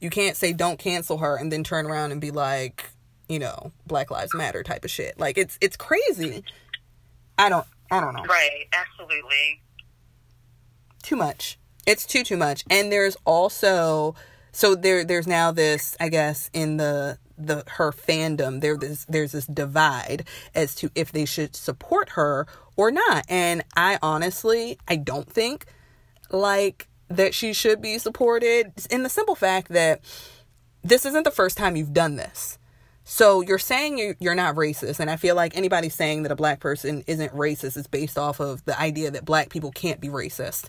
[0.00, 2.90] You can't say don't cancel her and then turn around and be like,
[3.28, 5.18] you know, Black Lives Matter type of shit.
[5.18, 6.44] Like, it's, it's crazy.
[7.38, 8.24] I don't, I don't know.
[8.24, 8.66] Right.
[8.72, 9.62] Absolutely.
[11.02, 12.64] Too much it's too too much.
[12.70, 14.14] And there's also
[14.52, 19.32] so there there's now this i guess in the the her fandom there this there's
[19.32, 23.24] this divide as to if they should support her or not.
[23.28, 25.66] And i honestly i don't think
[26.30, 30.00] like that she should be supported in the simple fact that
[30.82, 32.58] this isn't the first time you've done this
[33.04, 36.36] so you're saying you, you're not racist, and I feel like anybody saying that a
[36.36, 40.08] black person isn't racist is based off of the idea that black people can't be
[40.08, 40.68] racist.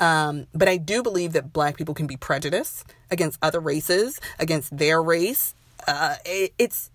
[0.00, 4.76] Um, but I do believe that black people can be prejudiced against other races, against
[4.76, 5.54] their race.
[5.86, 6.90] Uh, it, it's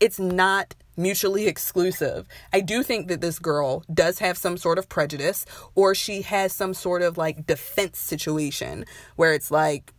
[0.00, 2.26] it's not mutually exclusive.
[2.52, 6.52] I do think that this girl does have some sort of prejudice or she has
[6.52, 8.84] some sort of like defense situation
[9.16, 9.92] where it's like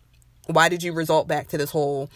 [0.48, 2.10] why did you result back to this whole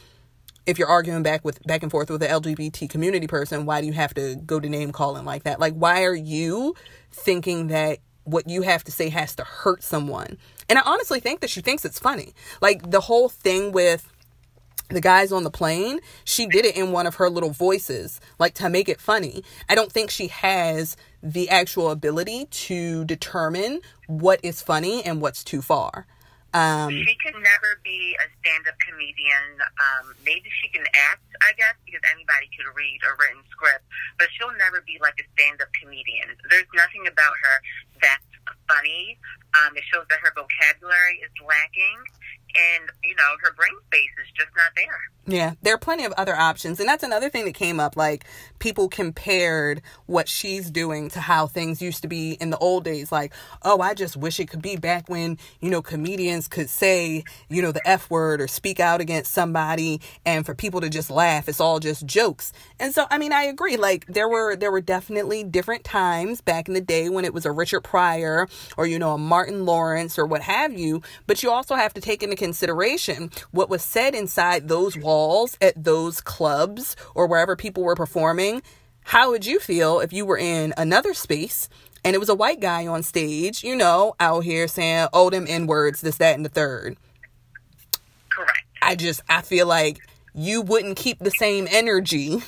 [0.66, 3.88] if you're arguing back with back and forth with the LGBT community person, why do
[3.88, 5.60] you have to go to name calling like that?
[5.60, 6.76] Like why are you
[7.12, 10.38] thinking that what you have to say has to hurt someone?
[10.70, 12.34] And I honestly think that she thinks it's funny.
[12.62, 14.10] Like the whole thing with
[14.90, 18.54] the guys on the plane, she did it in one of her little voices, like
[18.56, 19.44] to make it funny.
[19.70, 25.44] I don't think she has the actual ability to determine what is funny and what's
[25.44, 26.06] too far.
[26.54, 29.58] Um, she could never be a stand-up comedian.
[29.82, 33.82] Um, maybe she can act, I guess, because anybody could read a written script,
[34.22, 36.30] but she'll never be like a stand-up comedian.
[36.54, 37.56] There's nothing about her
[38.06, 38.30] that's
[38.70, 39.18] funny.
[39.58, 42.00] Um, it shows that her vocabulary is lacking,
[42.54, 45.02] and you know her brain space is just not there.
[45.26, 47.96] Yeah, there are plenty of other options, and that's another thing that came up.
[47.96, 48.26] Like
[48.60, 53.10] people compared what she's doing to how things used to be in the old days.
[53.10, 53.32] Like,
[53.62, 57.62] oh, I just wish it could be back when you know comedians could say you
[57.62, 61.48] know the f word or speak out against somebody, and for people to just laugh.
[61.48, 62.52] It's all just jokes.
[62.78, 63.78] And so, I mean, I agree.
[63.78, 67.46] Like there were there were definitely different times back in the day when it was
[67.46, 71.02] a Richard Pryor or you know a Martin Lawrence or what have you.
[71.28, 75.13] But you also have to take into consideration what was said inside those walls
[75.62, 78.62] at those clubs or wherever people were performing.
[79.04, 81.70] How would you feel if you were in another space
[82.04, 85.46] and it was a white guy on stage, you know, out here saying, oh, them
[85.48, 86.98] N words, this, that, and the third?
[88.30, 88.64] Correct.
[88.82, 90.00] I just, I feel like
[90.34, 92.38] you wouldn't keep the same energy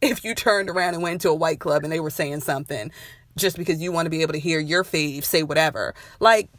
[0.00, 2.90] if you turned around and went to a white club and they were saying something
[3.36, 5.94] just because you want to be able to hear your fave say whatever.
[6.18, 6.50] Like,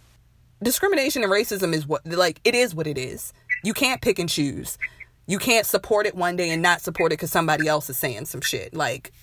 [0.63, 3.33] discrimination and racism is what like it is what it is.
[3.63, 4.77] You can't pick and choose.
[5.25, 8.25] You can't support it one day and not support it because somebody else is saying
[8.25, 8.73] some shit.
[8.73, 9.13] Like,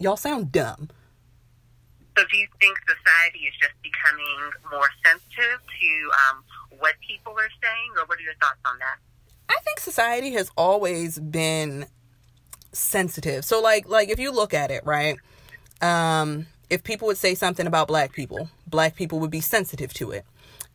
[0.00, 0.90] y'all sound dumb.
[2.18, 6.42] So, do you think society is just becoming more sensitive to um,
[6.80, 8.96] what people are saying, or what are your thoughts on that?
[9.48, 11.86] I think society has always been
[12.72, 13.44] sensitive.
[13.44, 15.18] So, like, like if you look at it, right?
[15.80, 20.10] Um, if people would say something about black people, black people would be sensitive to
[20.10, 20.24] it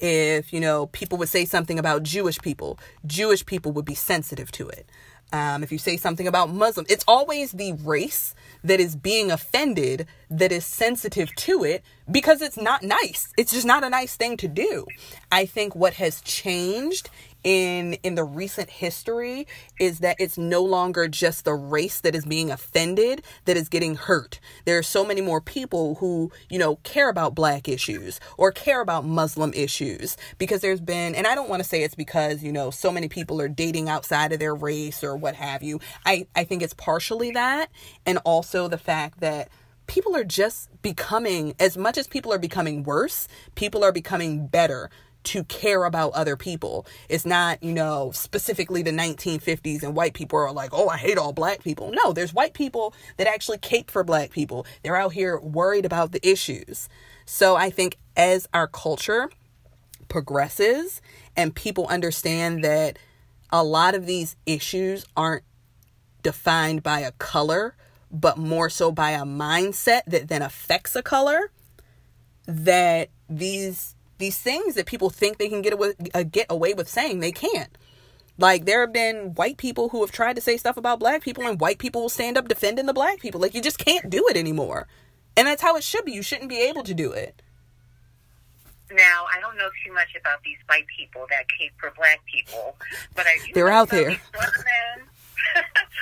[0.02, 4.52] if you know people would say something about Jewish people, Jewish people would be sensitive
[4.54, 4.90] to it.
[5.34, 8.36] Um, if you say something about Muslim, it's always the race
[8.66, 13.30] that is being offended that is sensitive to it because it's not nice.
[13.38, 14.86] It's just not a nice thing to do.
[15.32, 17.10] I think what has changed
[17.44, 19.48] in in the recent history
[19.80, 23.96] is that it's no longer just the race that is being offended that is getting
[23.96, 24.40] hurt.
[24.66, 28.82] There are so many more people who, you know, care about black issues or care
[28.82, 32.52] about Muslim issues because there's been and I don't want to say it's because, you
[32.52, 35.80] know, so many people are dating outside of their race or what have you.
[36.06, 37.70] I I think it's partially that
[38.06, 39.50] and also the fact that
[39.88, 44.90] people are just becoming as much as people are becoming worse, people are becoming better
[45.24, 46.86] to care about other people.
[47.10, 51.18] It's not, you know, specifically the 1950s and white people are like, oh, I hate
[51.18, 51.92] all black people.
[51.92, 54.66] No, there's white people that actually cape for black people.
[54.84, 56.90] They're out here worried about the issues.
[57.26, 59.30] So I think as our culture
[60.08, 61.02] progresses
[61.36, 62.98] and people understand that
[63.52, 65.44] a lot of these issues aren't
[66.24, 67.76] defined by a color,
[68.12, 71.52] but more so by a mindset that then affects a color,
[72.46, 76.88] that these these things that people think they can get away, uh, get away with
[76.88, 77.78] saying they can't.
[78.38, 81.46] Like there have been white people who have tried to say stuff about black people
[81.46, 83.42] and white people will stand up defending the black people.
[83.42, 84.88] Like you just can't do it anymore.
[85.36, 86.14] And that's how it should be.
[86.14, 87.42] You shouldn't be able to do it.
[88.92, 92.76] Now, I don't know too much about these white people that cape for black people,
[93.16, 94.12] but I do They're out there.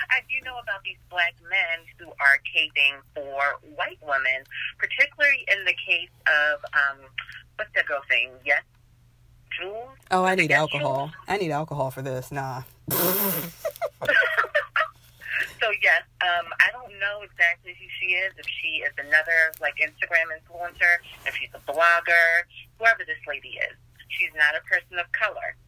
[0.10, 4.44] I do know about these black men who are caping for white women,
[4.78, 6.98] particularly in the case of um,
[7.60, 8.32] what's that girl saying?
[8.46, 8.64] Yes,
[9.52, 9.92] Jules.
[10.10, 11.12] Oh, I need yes, alcohol.
[11.12, 11.26] Jules?
[11.28, 12.32] I need alcohol for this.
[12.32, 12.64] Nah.
[12.90, 12.96] so
[15.84, 18.32] yes, um, I don't know exactly who she is.
[18.40, 22.48] If she is another like Instagram influencer, if she's a blogger,
[22.80, 23.76] whoever this lady is,
[24.08, 25.60] she's not a person of color.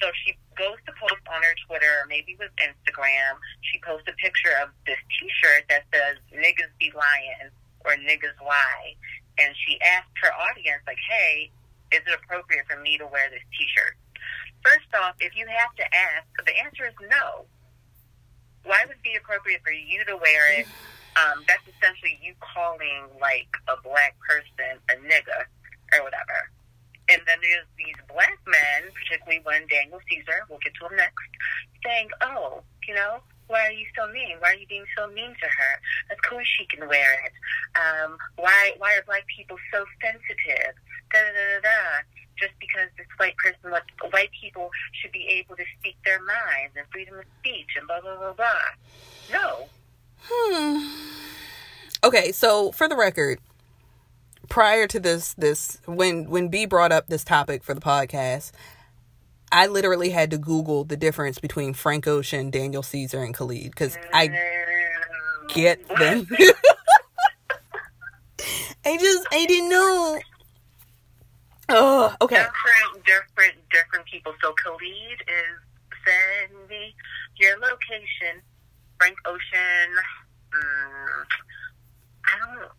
[0.00, 3.36] So she goes to post on her Twitter, or maybe with Instagram.
[3.60, 7.52] She posts a picture of this T-shirt that says "Niggas be lying"
[7.84, 8.96] or "Niggas lie,"
[9.38, 11.50] and she asked her audience, like, hey,
[11.92, 13.94] is it appropriate for me to wear this T-shirt?
[14.64, 17.46] First off, if you have to ask, the answer is no.
[18.64, 20.66] Why would it be appropriate for you to wear it?
[21.14, 25.46] Um, that's essentially you calling like a black person a nigga
[25.94, 26.50] or whatever.
[27.08, 31.22] And then there's these black men, particularly when Daniel Caesar, we'll get to him next,
[31.84, 34.36] saying, oh, you know, why are you so mean?
[34.40, 36.14] Why are you being so mean to her?
[36.14, 37.32] Of course she can wear it.
[37.76, 40.74] Um, why why are black people so sensitive?
[41.12, 41.78] Da da da da.
[42.38, 46.76] Just because this white person, like white people, should be able to speak their minds
[46.76, 48.68] and freedom of speech and blah blah blah blah.
[49.32, 49.68] No.
[50.28, 51.06] Hmm.
[52.04, 53.38] Okay, so for the record,
[54.48, 58.52] prior to this this when when B brought up this topic for the podcast,
[59.52, 63.96] I literally had to Google the difference between Frank Ocean, Daniel Caesar, and Khalid because
[64.12, 64.28] I
[65.48, 66.26] get them.
[68.84, 70.20] I just I didn't know.
[71.68, 72.36] Oh, okay.
[72.36, 74.32] Different, different, different people.
[74.42, 75.58] So Khalid is
[76.06, 76.94] send me
[77.36, 78.42] your location.
[78.98, 79.90] Frank Ocean.
[80.54, 81.24] Mm,
[82.24, 82.70] I don't.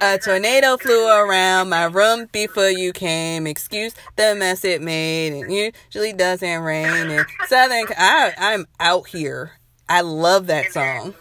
[0.00, 3.46] A tornado flew around my room before you came.
[3.46, 5.32] Excuse the mess it made.
[5.32, 7.86] It usually doesn't rain in Southern.
[7.96, 9.52] I I'm out here.
[9.88, 11.14] I love that song.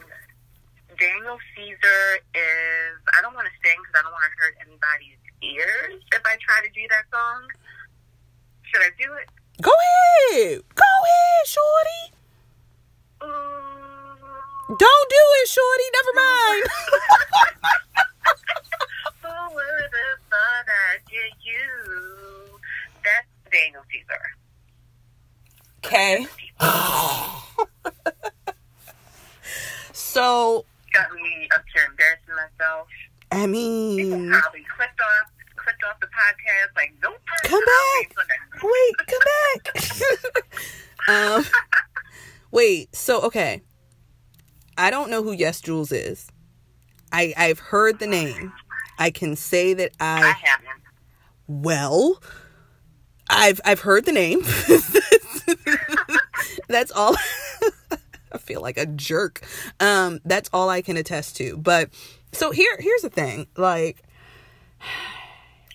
[1.00, 3.00] Daniel Caesar is.
[3.18, 6.38] I don't want to sing because I don't want to hurt anybody's ears if I
[6.42, 7.48] try to do that song.
[8.64, 9.30] Should I do it?
[9.62, 12.04] Go ahead, go ahead, shorty.
[13.24, 14.78] Ooh.
[14.78, 15.84] Don't do it, shorty.
[15.94, 16.70] Never mind.
[19.22, 22.60] Who would have thought I'd get you?
[23.04, 24.24] That's Daniel Caesar.
[25.86, 26.28] Okay.
[29.94, 32.88] so Got me up here embarrassing myself.
[33.32, 36.76] I mean, probably clicked off, clicked off the podcast.
[36.76, 37.20] Like, nope.
[37.44, 37.96] Come back.
[38.00, 38.40] wait for that.
[38.64, 39.24] wait, come
[39.64, 41.06] back.
[41.08, 41.46] um,
[42.52, 42.96] wait.
[42.96, 43.62] So okay,
[44.78, 46.32] I don't know who Yesjulz is.
[47.12, 48.54] I I've heard the name.
[48.98, 50.70] I can say that I I haven't.
[51.48, 52.22] well.
[53.30, 54.42] I've I've heard the name.
[56.68, 57.16] that's all.
[58.32, 59.42] I feel like a jerk.
[59.80, 61.58] Um, that's all I can attest to.
[61.58, 61.90] But
[62.32, 63.48] so here here's the thing.
[63.56, 64.04] Like,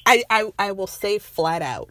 [0.07, 1.91] I I I will say flat out,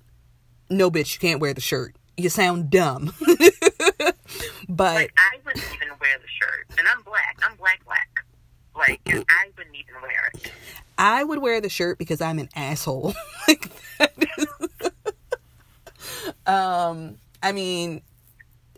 [0.69, 1.95] no, bitch, you can't wear the shirt.
[2.17, 3.13] You sound dumb.
[4.69, 6.67] but Like, I wouldn't even wear the shirt.
[6.77, 7.37] And I'm black.
[7.43, 8.07] I'm black, black.
[8.75, 10.51] Like, I wouldn't even wear it.
[10.97, 13.13] I would wear the shirt because I'm an asshole.
[16.45, 18.01] um, I mean,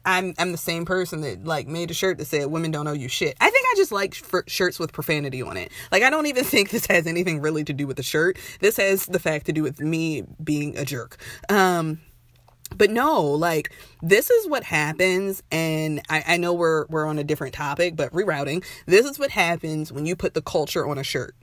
[0.06, 2.94] I'm I'm the same person that like made a shirt that said "Women don't owe
[2.94, 5.72] you shit." I think I just like sh- shirts with profanity on it.
[5.92, 8.38] Like I don't even think this has anything really to do with the shirt.
[8.60, 11.18] This has the fact to do with me being a jerk.
[11.50, 12.00] Um,
[12.78, 17.24] but no, like this is what happens, and I, I know we're we're on a
[17.24, 18.64] different topic, but rerouting.
[18.86, 21.36] This is what happens when you put the culture on a shirt.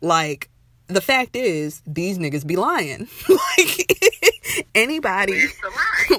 [0.00, 0.50] Like
[0.86, 3.08] the fact is, these niggas be lying.
[3.28, 4.10] like
[4.74, 5.46] anybody,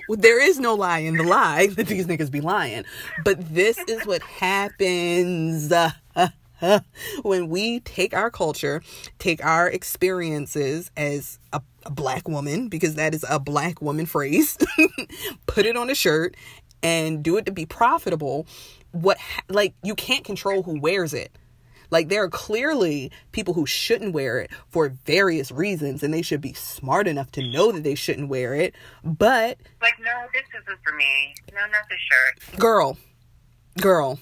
[0.08, 2.86] the there is no lie in the lie that these niggas be lying.
[3.24, 5.74] But this is what happens.
[7.24, 8.82] when we take our culture,
[9.19, 14.58] take our experiences as a, a black woman, because that is a black woman phrase,
[15.48, 16.36] put it on a shirt
[16.84, 18.46] and do it to be profitable.
[18.91, 19.17] What,
[19.50, 21.32] like, you can't control who wears it.
[21.89, 26.39] Like, there are clearly people who shouldn't wear it for various reasons, and they should
[26.39, 28.74] be smart enough to know that they shouldn't wear it.
[29.04, 31.36] But, Like, no, this isn't for me.
[31.54, 32.60] No, not the shirt.
[32.60, 32.98] girl,
[33.82, 34.20] girl,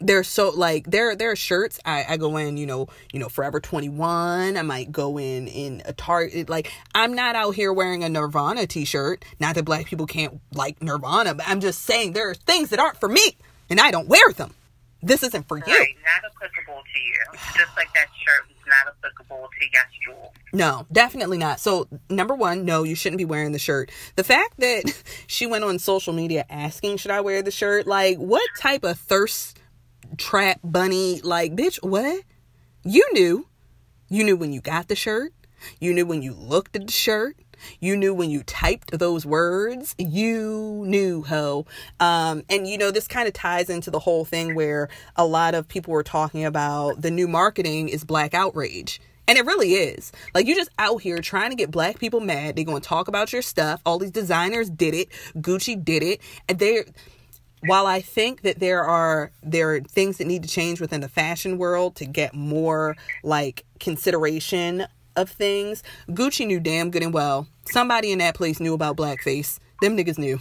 [0.00, 3.28] they're so like there there are shirts I, I go in you know you know
[3.28, 8.04] forever 21 i might go in in a target like i'm not out here wearing
[8.04, 12.30] a nirvana t-shirt not that black people can't like nirvana but i'm just saying there
[12.30, 13.36] are things that aren't for me
[13.70, 14.54] and i don't wear them
[15.02, 17.38] this isn't for you Right, not applicable to you.
[17.56, 20.34] Just like that shirt was not applicable to Yes Jewel.
[20.52, 21.60] No, definitely not.
[21.60, 23.92] So, number one, no, you shouldn't be wearing the shirt.
[24.16, 24.92] The fact that
[25.28, 27.86] she went on social media asking, should I wear the shirt?
[27.86, 29.57] Like, what type of thirst
[30.16, 31.20] trap bunny?
[31.22, 32.22] Like, bitch, what?
[32.84, 33.46] You knew.
[34.08, 35.32] You knew when you got the shirt.
[35.80, 37.36] You knew when you looked at the shirt.
[37.80, 39.94] You knew when you typed those words.
[39.98, 41.66] You knew, ho.
[42.00, 45.54] Um, and you know, this kind of ties into the whole thing where a lot
[45.54, 49.00] of people were talking about the new marketing is black outrage.
[49.26, 50.10] And it really is.
[50.34, 52.56] Like you're just out here trying to get black people mad.
[52.56, 53.82] They're going to talk about your stuff.
[53.84, 55.10] All these designers did it.
[55.36, 56.22] Gucci did it.
[56.48, 56.86] And they're
[57.66, 61.08] while I think that there are there are things that need to change within the
[61.08, 67.48] fashion world to get more like consideration of things, Gucci knew damn good and well.
[67.66, 69.58] Somebody in that place knew about blackface.
[69.82, 70.38] Them niggas knew.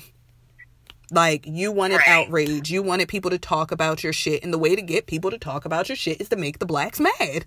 [1.11, 2.09] Like you wanted Right.
[2.09, 5.31] outrage, you wanted people to talk about your shit, and the way to get people
[5.31, 7.45] to talk about your shit is to make the blacks mad.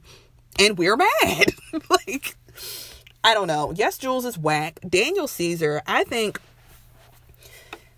[0.59, 1.53] And we're mad.
[1.91, 2.35] like
[3.23, 3.73] I don't know.
[3.77, 4.81] Yesjulz is whack.
[4.89, 6.41] Daniel Caesar, I think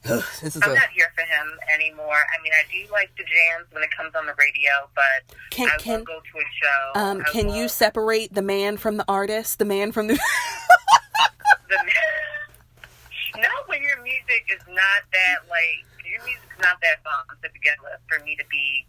[0.42, 2.18] this is I'm a not here for him anymore.
[2.18, 5.68] I mean, I do like the jams when it comes on the radio, but can
[5.68, 7.00] I can won't go to a show.
[7.00, 10.14] um can you won't- separate the man from the artist, the man from the
[11.68, 13.38] the, man...
[13.42, 17.78] no, when your music is not that like your music's not that fun to begin
[17.82, 18.84] with for me to be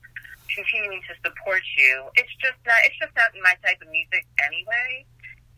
[0.50, 2.10] continuing to support you.
[2.16, 2.78] It's just not.
[2.86, 5.06] It's just not my type of music anyway.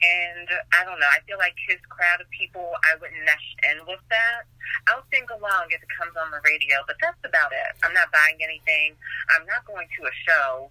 [0.03, 1.07] And I don't know.
[1.07, 4.43] I feel like his crowd of people, I wouldn't mesh in with that.
[4.87, 7.75] I'll sing along if it comes on the radio, but that's about it.
[7.83, 8.95] I'm not buying anything.
[9.33, 10.69] I'm not going to a show.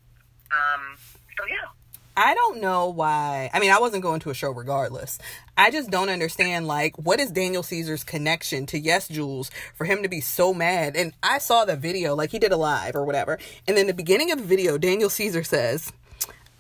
[0.53, 0.97] Um,
[1.39, 1.73] so yeah.
[2.17, 3.51] I don't know why.
[3.53, 5.19] I mean, I wasn't going to a show regardless.
[5.57, 10.09] I just don't understand, like, what is Daniel Caesar's connection to Yesjulz for him to
[10.09, 10.95] be so mad?
[10.95, 13.41] And I saw the video, like, he did a live or whatever.
[13.67, 15.93] And then the beginning of the video, Daniel Caesar says,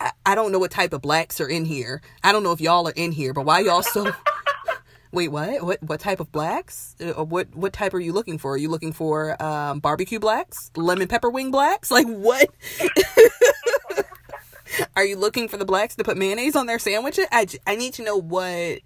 [0.00, 2.02] I, don't know what type of blacks are in here.
[2.22, 4.10] I don't know if y'all are in here, but why y'all so.
[5.12, 5.62] Wait, what?
[5.62, 6.96] What what type of blacks?
[7.00, 8.54] Uh, what what type are you looking for?
[8.54, 11.90] Are you looking for um, barbecue blacks, lemon pepper wing blacks?
[11.90, 12.48] Like what?
[14.96, 17.26] Are you looking for the blacks to put mayonnaise on their sandwiches?
[17.30, 18.80] I I need to know what,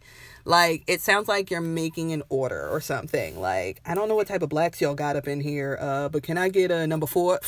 [0.45, 3.41] like, it sounds like you're making an order or something.
[3.41, 6.23] Like, I don't know what type of blacks y'all got up in here, uh, but
[6.23, 7.41] can I get a number four?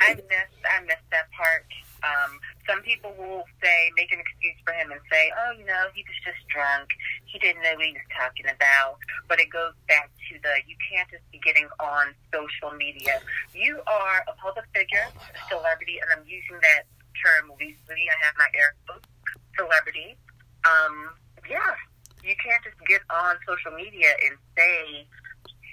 [0.00, 1.66] I missed I missed that part.
[2.02, 2.38] Um,
[2.72, 6.00] some people will say make an excuse for him and say, "Oh, you know, he
[6.08, 6.88] was just drunk.
[7.28, 8.96] He didn't know what he was talking about."
[9.28, 13.20] But it goes back to the you can't just be getting on social media.
[13.52, 16.88] You are a public figure, a celebrity, and I'm using that
[17.20, 18.08] term loosely.
[18.08, 19.04] I have my air quotes,
[19.52, 20.16] celebrity.
[20.64, 21.12] Um,
[21.44, 21.76] yeah,
[22.24, 25.04] you can't just get on social media and say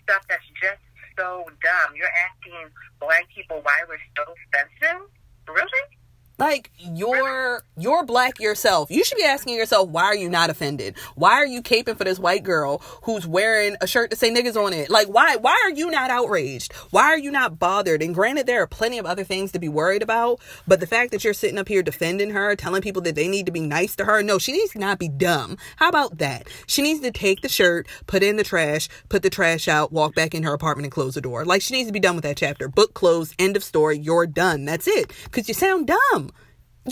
[0.03, 0.83] stuff that's just
[1.15, 1.95] so dumb.
[1.95, 5.07] You're asking black people why we're so offensive?
[5.47, 5.98] Really?
[6.39, 8.89] Like you're you're black yourself.
[8.89, 10.95] You should be asking yourself why are you not offended?
[11.15, 14.55] Why are you caping for this white girl who's wearing a shirt to say niggas
[14.55, 14.89] on it?
[14.89, 16.71] Like why why are you not outraged?
[16.91, 18.01] Why are you not bothered?
[18.01, 21.11] And granted there are plenty of other things to be worried about, but the fact
[21.11, 23.97] that you're sitting up here defending her, telling people that they need to be nice
[23.97, 25.57] to her, no, she needs to not be dumb.
[25.75, 26.47] How about that?
[26.67, 29.91] She needs to take the shirt, put it in the trash, put the trash out,
[29.91, 31.43] walk back in her apartment and close the door.
[31.43, 32.69] Like she needs to be done with that chapter.
[32.69, 34.63] Book closed, end of story, you're done.
[34.63, 35.11] That's it.
[35.31, 36.28] Cuz you sound dumb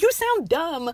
[0.02, 0.91] you sound dumb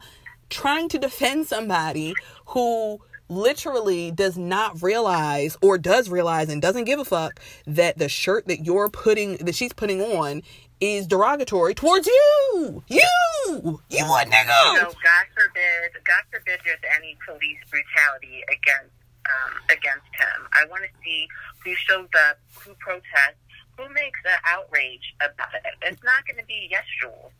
[0.49, 2.13] trying to defend somebody
[2.47, 2.99] who
[3.29, 8.47] literally does not realize or does realize and doesn't give a fuck that the shirt
[8.47, 10.41] that you're putting that she's putting on
[10.79, 12.83] is derogatory towards you.
[12.87, 14.79] You, you what nigga.
[14.79, 18.91] So God forbid, God forbid there's any police brutality against
[19.25, 20.47] um, against him.
[20.51, 21.27] I want to see
[21.63, 23.39] who shows up, who protests,
[23.77, 25.73] who makes an outrage about it.
[25.83, 27.31] It's not going to be Yes Jules.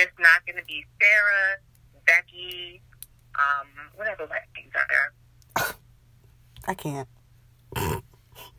[0.00, 1.58] It's not going to be Sarah,
[2.06, 2.80] Becky,
[3.38, 5.74] um, whatever black names are there.
[6.66, 7.08] I can't.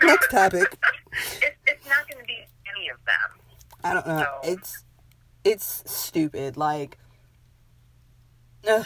[0.03, 0.77] Next topic.
[1.13, 2.37] It's, it's not going to be
[2.73, 3.41] any of them.
[3.83, 4.19] I don't know.
[4.19, 4.39] No.
[4.43, 4.85] It's
[5.43, 6.55] it's stupid.
[6.55, 6.97] Like,
[8.65, 8.85] ugh.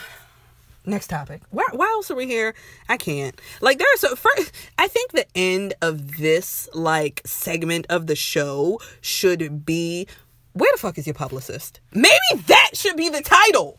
[0.86, 1.44] next topic.
[1.52, 2.56] Why, why else are we here?
[2.90, 3.40] I can't.
[3.62, 4.52] Like, there's a first.
[4.80, 10.08] I think the end of this like segment of the show should be.
[10.56, 11.82] Where the fuck is your publicist?
[11.94, 13.78] Maybe that should be the title.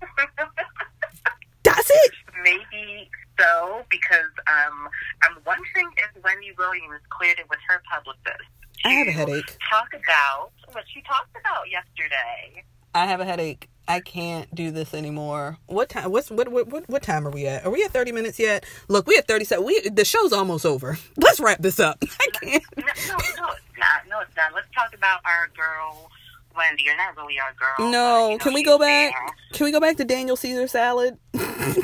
[1.62, 2.12] Does it?
[2.42, 4.88] Maybe so, because um,
[5.22, 8.48] I'm wondering if Wendy Williams cleared it with her publicist.
[8.86, 9.58] I have a headache.
[9.68, 12.64] Talk about what she talked about yesterday.
[12.94, 13.68] I have a headache.
[13.86, 15.58] I can't do this anymore.
[15.66, 16.10] What time?
[16.10, 16.48] What's what?
[16.48, 16.68] What?
[16.68, 17.66] What, what time are we at?
[17.66, 18.64] Are we at thirty minutes yet?
[18.88, 19.64] Look, we at thirty seven.
[19.66, 20.98] We the show's almost over.
[21.16, 22.02] Let's wrap this up.
[22.20, 22.64] I can't.
[22.76, 23.38] No, no, no, it's
[23.78, 24.08] not.
[24.08, 24.54] No, it's not.
[24.54, 26.10] Let's talk about our girl,
[26.56, 26.84] Wendy.
[26.84, 27.74] You're not really our girl.
[27.78, 29.12] but, No, you know, can we go back?
[29.12, 29.26] there.
[29.52, 31.18] Can we go back to Daniel Caesar salad?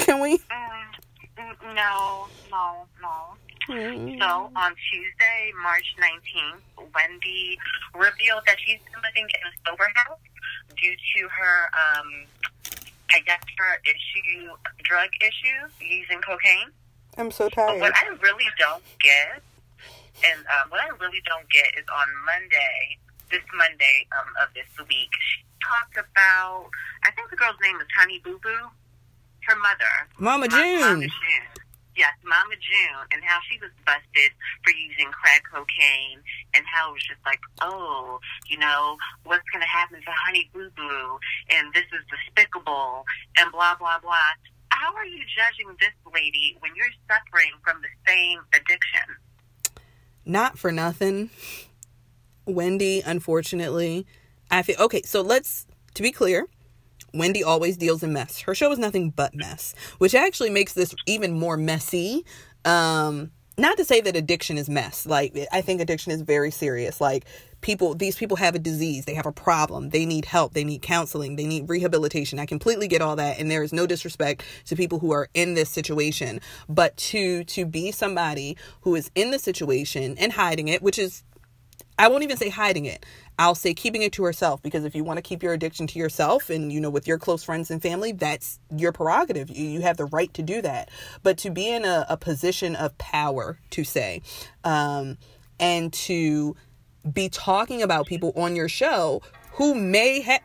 [0.01, 0.39] can we?
[0.39, 0.43] Mm,
[1.39, 3.35] mm, no, no, no.
[3.71, 7.59] So on Tuesday, March 19th, Wendy
[7.95, 10.19] revealed that she's been living in a sober house
[10.77, 12.09] due to her, um,
[13.15, 14.51] I guess, her issue,
[14.83, 16.71] drug issues, using cocaine.
[17.17, 17.81] I'm so But tired.
[17.81, 19.43] what I really don't get,
[20.27, 22.99] and um, what I really don't get is on Monday,
[23.31, 26.71] this Monday um, of this week, she talked about,
[27.05, 28.67] I think the girl's name is Honey Boo Boo,
[29.47, 29.95] her mother.
[30.19, 31.11] Mama Ma- Mama June.
[31.97, 34.33] Yes, Mama June, and how she was busted
[34.63, 36.23] for using crack cocaine,
[36.55, 40.49] and how it was just like, oh, you know, what's going to happen to Honey
[40.55, 41.19] Boo Boo,
[41.51, 43.05] and this is despicable,
[43.39, 44.33] and blah, blah, blah.
[44.71, 49.17] How are you judging this lady when you're suffering from the same addiction?
[50.25, 51.31] Not for nothing.
[52.47, 54.07] Wendy, unfortunately,
[54.51, 55.03] I feel okay.
[55.03, 56.47] So let's to be clear.
[57.15, 58.41] Wendy always deals in mess.
[58.41, 62.25] Her show is nothing but mess, which actually makes this even more messy.
[62.65, 63.31] Um,
[63.61, 65.07] not to say that addiction is mess.
[65.07, 67.01] Like I think addiction is very serious.
[67.01, 67.27] Like
[67.61, 70.83] people these people have a disease, they have a problem, they need help, they need
[70.83, 72.39] counseling, they need rehabilitation.
[72.39, 75.55] I completely get all that and there is no disrespect to people who are in
[75.55, 80.83] this situation, but to to be somebody who is in the situation and hiding it,
[80.83, 81.23] which is
[81.99, 83.05] I won't even say hiding it.
[83.41, 85.99] I'll say keeping it to herself because if you want to keep your addiction to
[85.99, 89.49] yourself and you know with your close friends and family, that's your prerogative.
[89.49, 90.91] You, you have the right to do that.
[91.23, 94.21] But to be in a, a position of power, to say,
[94.63, 95.17] um,
[95.59, 96.55] and to
[97.11, 99.23] be talking about people on your show
[99.53, 100.43] who may have.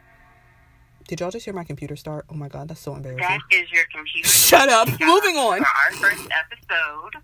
[1.10, 2.26] Did y'all just hear my computer start?
[2.30, 3.28] Oh my god, that's so embarrassing.
[3.28, 4.30] That is your computer.
[4.30, 4.88] Shut up.
[4.88, 5.58] Moving on.
[5.58, 7.22] For our first episode,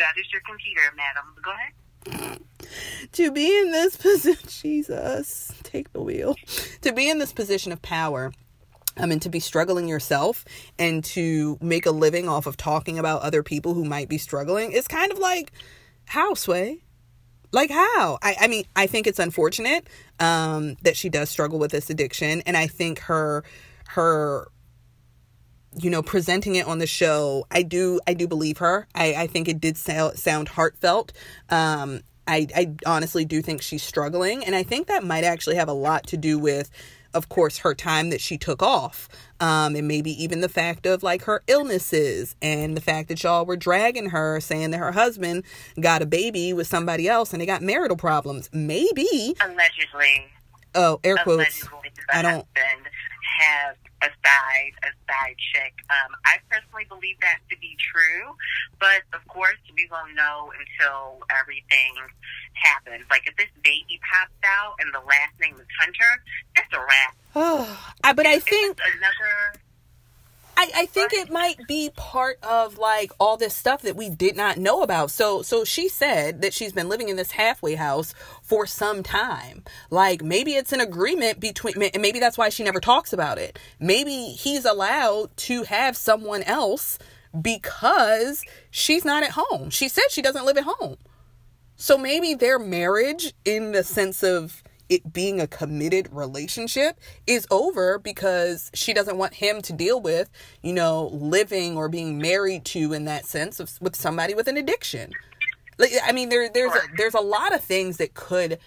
[0.00, 1.32] that is your computer, madam.
[1.44, 2.40] Go ahead
[3.12, 6.36] to be in this position, Jesus, take the wheel.
[6.82, 8.32] To be in this position of power,
[8.96, 10.44] I mean, to be struggling yourself
[10.78, 14.72] and to make a living off of talking about other people who might be struggling
[14.72, 15.52] is kind of like,
[16.04, 16.82] how, Sway?
[17.52, 18.18] Like, how?
[18.22, 19.86] I, I mean, I think it's unfortunate
[20.20, 22.42] um, that she does struggle with this addiction.
[22.42, 23.44] And I think her,
[23.88, 24.48] her,
[25.76, 29.26] you know presenting it on the show i do i do believe her i i
[29.26, 31.12] think it did sound sound heartfelt
[31.48, 34.44] um I, I honestly do think she's struggling.
[34.44, 36.70] And I think that might actually have a lot to do with,
[37.14, 39.08] of course, her time that she took off.
[39.40, 43.44] Um, and maybe even the fact of like her illnesses and the fact that y'all
[43.44, 45.44] were dragging her saying that her husband
[45.80, 48.48] got a baby with somebody else and they got marital problems.
[48.52, 49.34] Maybe.
[49.44, 50.26] Allegedly.
[50.74, 51.68] Oh, air quotes.
[52.12, 52.46] I don't.
[53.38, 55.74] Have a side, a side chick.
[55.88, 58.34] Um, I personally believe that to be true,
[58.80, 61.94] but of course we won't know until everything
[62.54, 63.06] happens.
[63.10, 66.12] Like if this baby pops out and the last name is Hunter,
[66.56, 67.14] that's a wrap.
[67.34, 69.58] Oh, but I think another
[70.56, 74.36] I, I think it might be part of like all this stuff that we did
[74.36, 75.10] not know about.
[75.10, 78.14] So so she said that she's been living in this halfway house
[78.52, 79.64] for some time.
[79.88, 83.58] Like maybe it's an agreement between and maybe that's why she never talks about it.
[83.80, 86.98] Maybe he's allowed to have someone else
[87.40, 89.70] because she's not at home.
[89.70, 90.98] She said she doesn't live at home.
[91.76, 97.98] So maybe their marriage in the sense of it being a committed relationship is over
[97.98, 100.28] because she doesn't want him to deal with,
[100.60, 104.58] you know, living or being married to in that sense of, with somebody with an
[104.58, 105.10] addiction.
[105.78, 108.58] Like, I mean, there there's a, there's a lot of things that could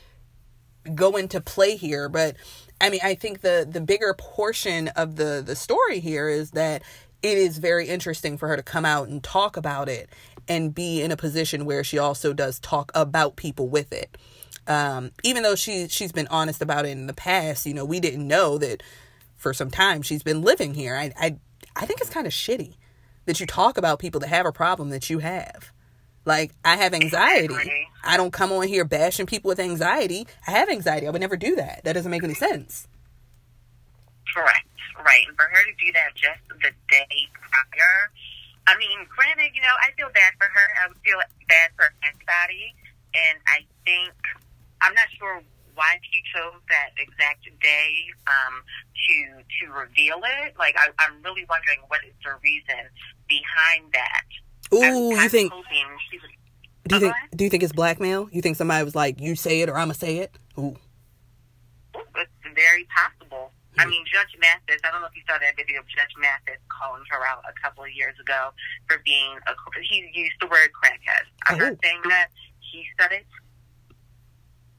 [0.93, 2.35] go into play here, but
[2.79, 6.83] I mean, I think the the bigger portion of the the story here is that
[7.21, 10.09] it is very interesting for her to come out and talk about it
[10.47, 14.15] and be in a position where she also does talk about people with it
[14.67, 17.99] um, even though she she's been honest about it in the past, you know, we
[17.99, 18.81] didn't know that
[19.35, 20.95] for some time she's been living here.
[20.95, 21.37] I I
[21.75, 22.75] I think it's kind of shitty
[23.25, 25.71] that you talk about people that have a problem that you have.
[26.26, 27.88] Like I have anxiety.
[28.03, 30.28] I don't come on here bashing people with anxiety.
[30.47, 31.07] I have anxiety.
[31.07, 31.84] I would never do that.
[31.84, 32.88] That doesn't make any sense.
[34.34, 34.67] Correct.
[34.97, 35.26] Right.
[35.28, 38.11] And for her to do that just the day prior,
[38.67, 40.67] I mean, granted, you know, I feel bad for her.
[40.82, 42.73] I would feel bad for anxiety.
[43.13, 44.13] And I think
[44.82, 45.41] I'm not sure
[45.76, 47.91] why she chose that exact day
[48.28, 48.63] um,
[49.07, 50.55] to to reveal it.
[50.57, 52.89] Like, I, I'm really wondering what is the reason
[53.28, 54.26] behind that.
[54.74, 55.51] Ooh, you think?
[56.88, 57.16] do you think?
[57.36, 58.30] Do you think it's blackmail?
[58.32, 60.32] You think somebody was like, "You say it or I'ma say it"?
[60.57, 60.76] Ooh.
[61.95, 63.51] It's very possible.
[63.78, 63.89] I hmm.
[63.89, 67.03] mean, Judge Mathis, I don't know if you saw that video of Judge Mathis calling
[67.11, 68.51] her out a couple of years ago
[68.88, 69.53] for being a,
[69.84, 71.28] he used the word crackhead.
[71.47, 71.70] I'm oh.
[71.70, 73.26] not saying that he said it,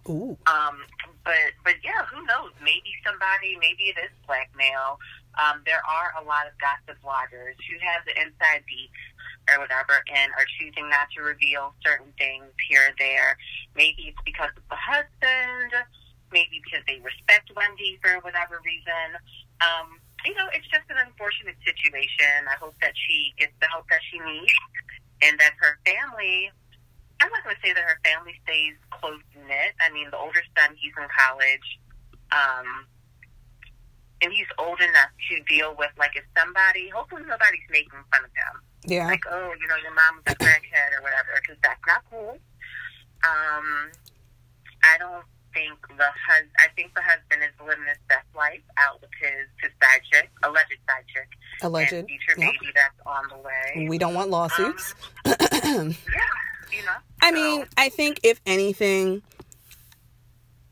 [0.09, 0.39] Ooh.
[0.47, 0.87] Um,
[1.25, 2.55] but but yeah, who knows?
[2.63, 4.99] Maybe somebody, maybe it is blackmail.
[5.35, 8.91] Um, there are a lot of gossip bloggers who have the inside beat
[9.51, 13.39] or whatever, and are choosing not to reveal certain things here or there.
[13.75, 15.73] Maybe it's because of the husband.
[16.33, 19.15] Maybe because they respect Wendy for whatever reason.
[19.63, 22.51] Um, you know, it's just an unfortunate situation.
[22.51, 24.59] I hope that she gets the help that she needs,
[25.23, 26.51] and that her family
[27.21, 29.73] I'm not going to say that her family stays close knit.
[29.81, 31.69] I mean, the older son, he's in college,
[32.33, 32.85] um,
[34.23, 38.33] and he's old enough to deal with like if somebody, hopefully nobody's making fun of
[38.33, 38.55] him.
[38.87, 39.07] Yeah.
[39.07, 42.39] Like, oh, you know, your mom's a crackhead or whatever, because that's not cool.
[43.25, 43.91] Um,
[44.85, 49.01] I don't think the hus- I think the husband is living his best life out
[49.01, 51.29] with his his side chick, alleged side chick,
[51.63, 52.53] alleged and future yep.
[52.53, 53.89] baby that's on the way.
[53.89, 54.95] We don't want lawsuits.
[55.25, 55.33] Um,
[56.15, 56.37] yeah
[56.73, 56.93] you know.
[57.21, 59.23] I mean, I think if anything,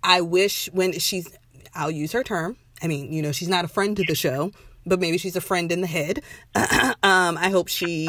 [0.02, 1.28] I wish when she's,
[1.74, 2.56] I'll use her term.
[2.82, 4.52] I mean, you know, she's not a friend to the show,
[4.84, 6.22] but maybe she's a friend in the head.
[6.54, 8.08] um, I hope she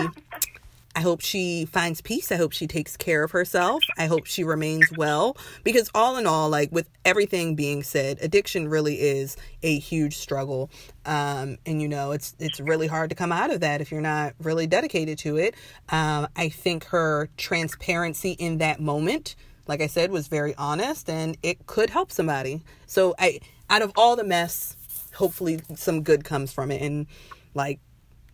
[0.96, 2.32] I hope she finds peace.
[2.32, 3.84] I hope she takes care of herself.
[3.98, 5.36] I hope she remains well.
[5.66, 10.70] Because, all in all, like with everything being said, addiction really is a huge struggle.
[11.06, 14.00] Um, and, you know, it's, it's really hard to come out of that if you're
[14.00, 15.56] not really dedicated to it.
[15.90, 19.36] Um, I think her transparency in that moment,
[19.68, 22.64] like I said, was very honest and it could help somebody.
[22.86, 24.76] So, I, out of all the mess,
[25.14, 26.82] hopefully some good comes from it.
[26.82, 27.08] And,
[27.54, 27.80] like,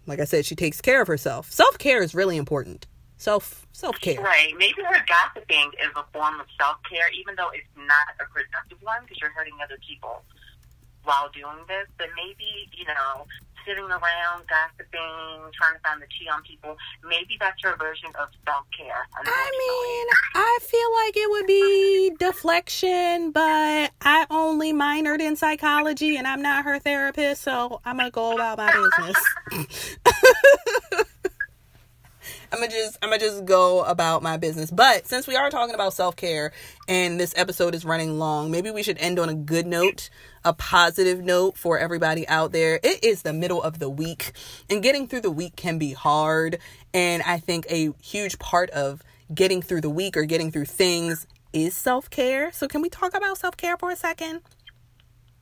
[0.05, 1.51] like I said, she takes care of herself.
[1.51, 2.87] Self care is really important.
[3.17, 4.19] Self self care.
[4.19, 4.53] Right.
[4.57, 8.79] Maybe her gossiping is a form of self care, even though it's not a productive
[8.81, 10.23] one because you're hurting other people
[11.03, 11.87] while doing this.
[11.97, 13.27] But maybe you know,
[13.65, 16.75] sitting around gossiping, trying to find the tea on people.
[17.03, 19.07] Maybe that's your version of self care.
[19.15, 26.17] I mean, I feel like it would be deflection, but I only minored in psychology
[26.17, 29.17] and I'm not her therapist, so I'm gonna go about my business.
[32.53, 34.71] I'm gonna just I'm gonna just go about my business.
[34.71, 36.51] But since we are talking about self care
[36.87, 40.09] and this episode is running long, maybe we should end on a good note,
[40.43, 42.79] a positive note for everybody out there.
[42.83, 44.33] It is the middle of the week,
[44.69, 46.59] and getting through the week can be hard.
[46.93, 51.27] And I think a huge part of getting through the week or getting through things
[51.53, 52.51] is self care.
[52.51, 54.41] So can we talk about self care for a second?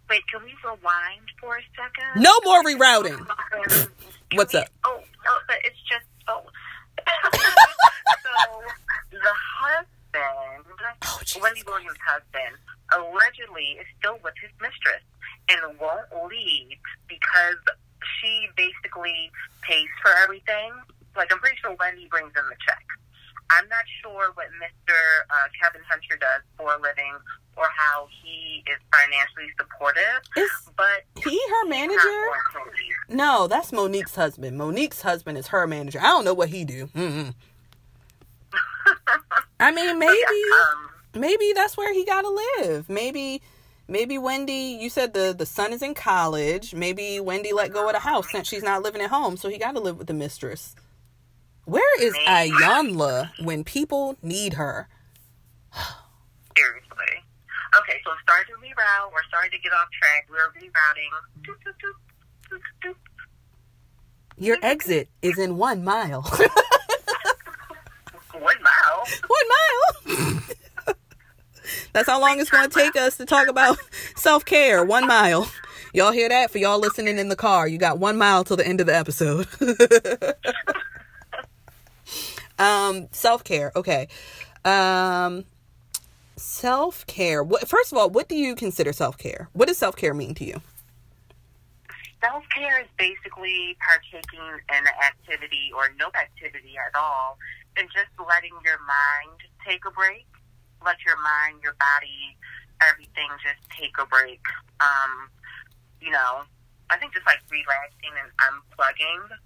[0.09, 2.21] Wait, can we rewind for a second?
[2.21, 3.19] No more rerouting.
[3.19, 3.87] Um,
[4.33, 4.67] What's we, up?
[4.83, 6.41] Oh, no, but it's just oh.
[7.33, 8.61] so
[9.11, 12.55] the husband, Oh, Wendy Williams' husband,
[12.93, 15.03] allegedly is still with his mistress
[15.49, 17.57] and won't leave because
[18.19, 19.31] she basically
[19.61, 20.73] pays for everything.
[21.15, 22.83] Like I'm pretty sure Wendy brings in the check.
[23.51, 24.93] I'm not sure what Mr.
[25.29, 27.13] Uh, Kevin Hunter does for a living
[27.57, 31.97] or how he is financially supportive, Is but he her manager?
[31.97, 33.17] not going to leave.
[33.17, 34.55] No, that's Monique's husband.
[34.57, 35.99] Monique's husband is her manager.
[35.99, 36.87] I don't know what he do.
[36.95, 37.33] Mm-mm.
[39.59, 42.89] I mean, maybe, yeah, um, maybe that's where he gotta live.
[42.89, 43.41] Maybe,
[43.87, 44.77] maybe Wendy.
[44.79, 46.73] You said the the son is in college.
[46.73, 49.57] Maybe Wendy let go of the house since she's not living at home, so he
[49.57, 50.75] got to live with the mistress.
[51.65, 52.51] Where is Maybe.
[52.51, 54.87] Iyanla when people need her?
[56.57, 57.23] Seriously.
[57.77, 59.11] Okay, so sorry to reroute.
[59.13, 60.27] We're sorry to get off track.
[60.29, 61.11] We're rerouting.
[61.41, 62.95] Doop, doop, doop, doop, doop.
[64.37, 66.23] Your exit is in one mile.
[68.39, 69.05] One mile.
[69.27, 70.41] one mile.
[71.93, 73.77] That's how long it's going to take us to talk about
[74.15, 74.83] self care.
[74.83, 75.49] One mile.
[75.93, 76.51] Y'all hear that?
[76.51, 78.95] For y'all listening in the car, you got one mile till the end of the
[78.95, 79.47] episode.
[82.59, 83.71] um, self care.
[83.75, 84.07] Okay.
[84.63, 85.45] Um,
[86.37, 87.43] self care.
[87.43, 87.67] What?
[87.67, 89.49] First of all, what do you consider self care?
[89.53, 90.61] What does self care mean to you?
[92.21, 97.37] Self care is basically partaking in an activity or no activity at all
[97.77, 100.27] and just letting your mind take a break.
[100.83, 102.35] Let your mind, your body,
[102.81, 104.41] everything just take a break.
[104.79, 105.29] Um,
[106.01, 106.43] you know,
[106.89, 109.39] I think just like relaxing and unplugging is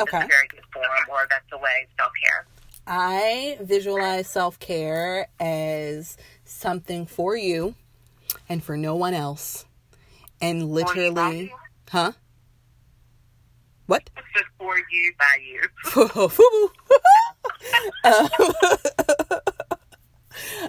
[0.00, 0.24] Okay.
[0.24, 2.46] a very good form, or that's the way self care.
[2.86, 7.74] I visualize self care as something for you
[8.48, 9.66] and for no one else.
[10.40, 11.52] And literally,
[11.90, 12.12] huh?
[13.86, 14.08] What?
[14.16, 15.60] It's just for you, by you.
[15.84, 16.68] Fubu.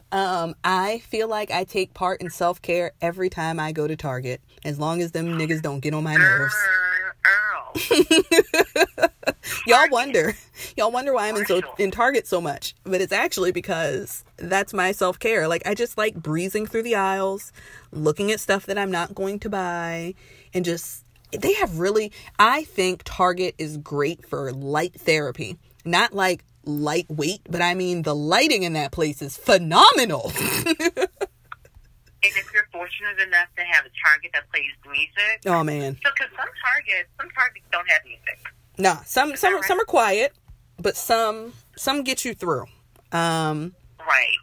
[0.11, 3.95] um, I feel like I take part in self care every time I go to
[3.95, 6.55] Target, as long as them niggas don't get on my nerves.
[9.67, 10.35] Y'all wonder,
[10.75, 14.73] y'all wonder why I'm in so in Target so much, but it's actually because that's
[14.73, 15.47] my self care.
[15.47, 17.51] Like I just like breezing through the aisles,
[17.91, 20.15] looking at stuff that I'm not going to buy,
[20.53, 21.00] and just
[21.37, 22.11] they have really.
[22.39, 28.15] I think Target is great for light therapy, not like lightweight, but I mean the
[28.15, 30.31] lighting in that place is phenomenal.
[32.23, 36.11] And if you're fortunate enough to have a Target that plays music, oh man, so
[36.15, 38.53] because some Targets, some Targets don't have music.
[38.77, 39.63] nah, some some right?
[39.63, 40.33] some are quiet,
[40.77, 42.65] but some some get you through.
[43.11, 43.73] Um.
[43.99, 44.37] Right.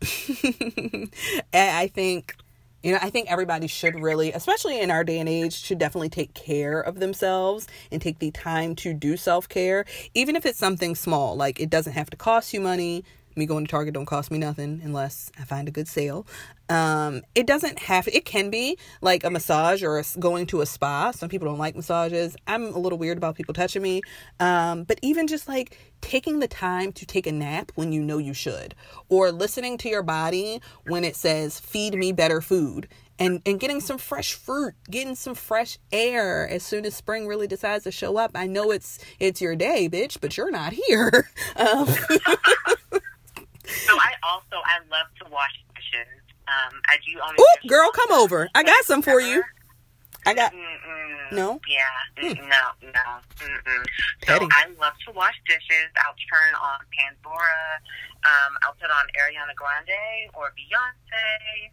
[1.52, 2.34] I think,
[2.82, 6.10] you know, I think everybody should really, especially in our day and age, should definitely
[6.10, 10.58] take care of themselves and take the time to do self care, even if it's
[10.58, 11.36] something small.
[11.36, 13.04] Like it doesn't have to cost you money.
[13.38, 16.26] Me going to Target don't cost me nothing unless I find a good sale.
[16.68, 18.08] Um, it doesn't have.
[18.08, 21.12] It can be like a massage or a, going to a spa.
[21.12, 22.36] Some people don't like massages.
[22.46, 24.02] I'm a little weird about people touching me.
[24.40, 28.18] Um, but even just like taking the time to take a nap when you know
[28.18, 28.74] you should,
[29.08, 33.80] or listening to your body when it says "feed me better food," and and getting
[33.80, 38.16] some fresh fruit, getting some fresh air as soon as spring really decides to show
[38.16, 38.32] up.
[38.34, 41.30] I know it's it's your day, bitch, but you're not here.
[41.56, 41.88] Um,
[43.68, 46.08] so I also I love to wash dishes.
[46.48, 47.36] Um, I do only.
[47.38, 48.48] Oop, girl, come over.
[48.54, 49.42] I got some for you.
[50.26, 50.52] I got.
[50.52, 51.32] Mm-mm.
[51.32, 51.60] No?
[51.68, 52.24] Yeah.
[52.24, 52.36] Mm.
[52.48, 52.64] No.
[52.82, 53.08] No.
[53.40, 53.84] Mm-mm.
[54.22, 54.44] Petty.
[54.44, 55.88] So I love to wash dishes.
[56.04, 57.80] I'll turn on Pandora.
[58.24, 61.72] Um, I'll put on Ariana Grande or Beyonce.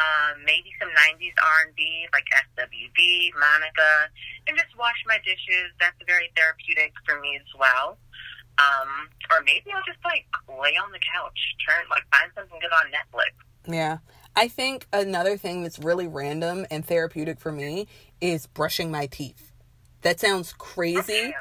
[0.00, 2.24] Um, maybe some '90s R&B like
[2.56, 4.08] SWV, Monica,
[4.48, 5.72] and just wash my dishes.
[5.80, 7.98] That's very therapeutic for me as well.
[8.60, 12.72] Um, or maybe I'll just like lay on the couch, turn like find something good
[12.72, 13.72] on Netflix.
[13.72, 13.98] Yeah.
[14.36, 17.86] I think another thing that's really random and therapeutic for me
[18.20, 19.52] is brushing my teeth.
[20.02, 21.32] That sounds crazy, Yeah.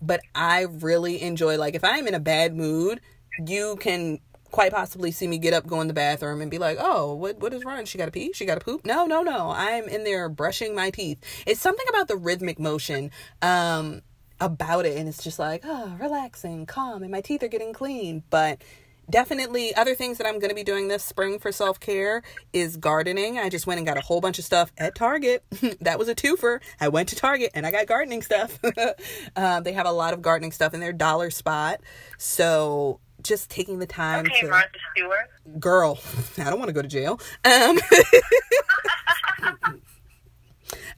[0.00, 3.00] but I really enjoy like if I'm in a bad mood,
[3.46, 4.20] you can
[4.50, 7.38] quite possibly see me get up, go in the bathroom and be like, "Oh, what
[7.40, 7.84] what is wrong?
[7.86, 8.32] She got to pee?
[8.32, 9.50] She got to poop?" No, no, no.
[9.50, 11.18] I'm in there brushing my teeth.
[11.46, 13.10] It's something about the rhythmic motion
[13.42, 14.02] um
[14.40, 18.22] about it and it's just like, "Oh, relaxing, calm, and my teeth are getting clean."
[18.30, 18.62] But
[19.10, 22.22] definitely other things that I'm going to be doing this spring for self-care
[22.54, 23.38] is gardening.
[23.38, 25.44] I just went and got a whole bunch of stuff at Target.
[25.82, 26.60] that was a twofer.
[26.80, 28.58] I went to Target and I got gardening stuff.
[29.36, 31.80] um, they have a lot of gardening stuff in their dollar spot.
[32.16, 35.60] So just taking the time Okay, to Martha Stewart.
[35.60, 35.98] girl
[36.38, 37.78] i don't want to go to jail um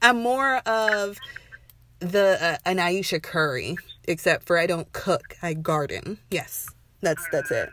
[0.01, 1.17] i'm more of
[1.99, 6.19] the uh, an Ayesha Curry except for i don't cook i garden.
[6.31, 6.69] Yes
[7.01, 7.69] that's that's it.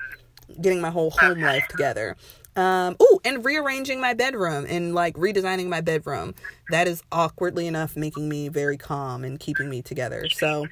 [0.61, 2.17] Getting my whole home life together.
[2.57, 6.35] Um oh and rearranging my bedroom and like redesigning my bedroom.
[6.71, 10.29] That is awkwardly enough making me very calm and keeping me together.
[10.31, 10.67] So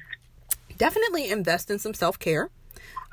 [0.77, 2.49] definitely invest in some self-care.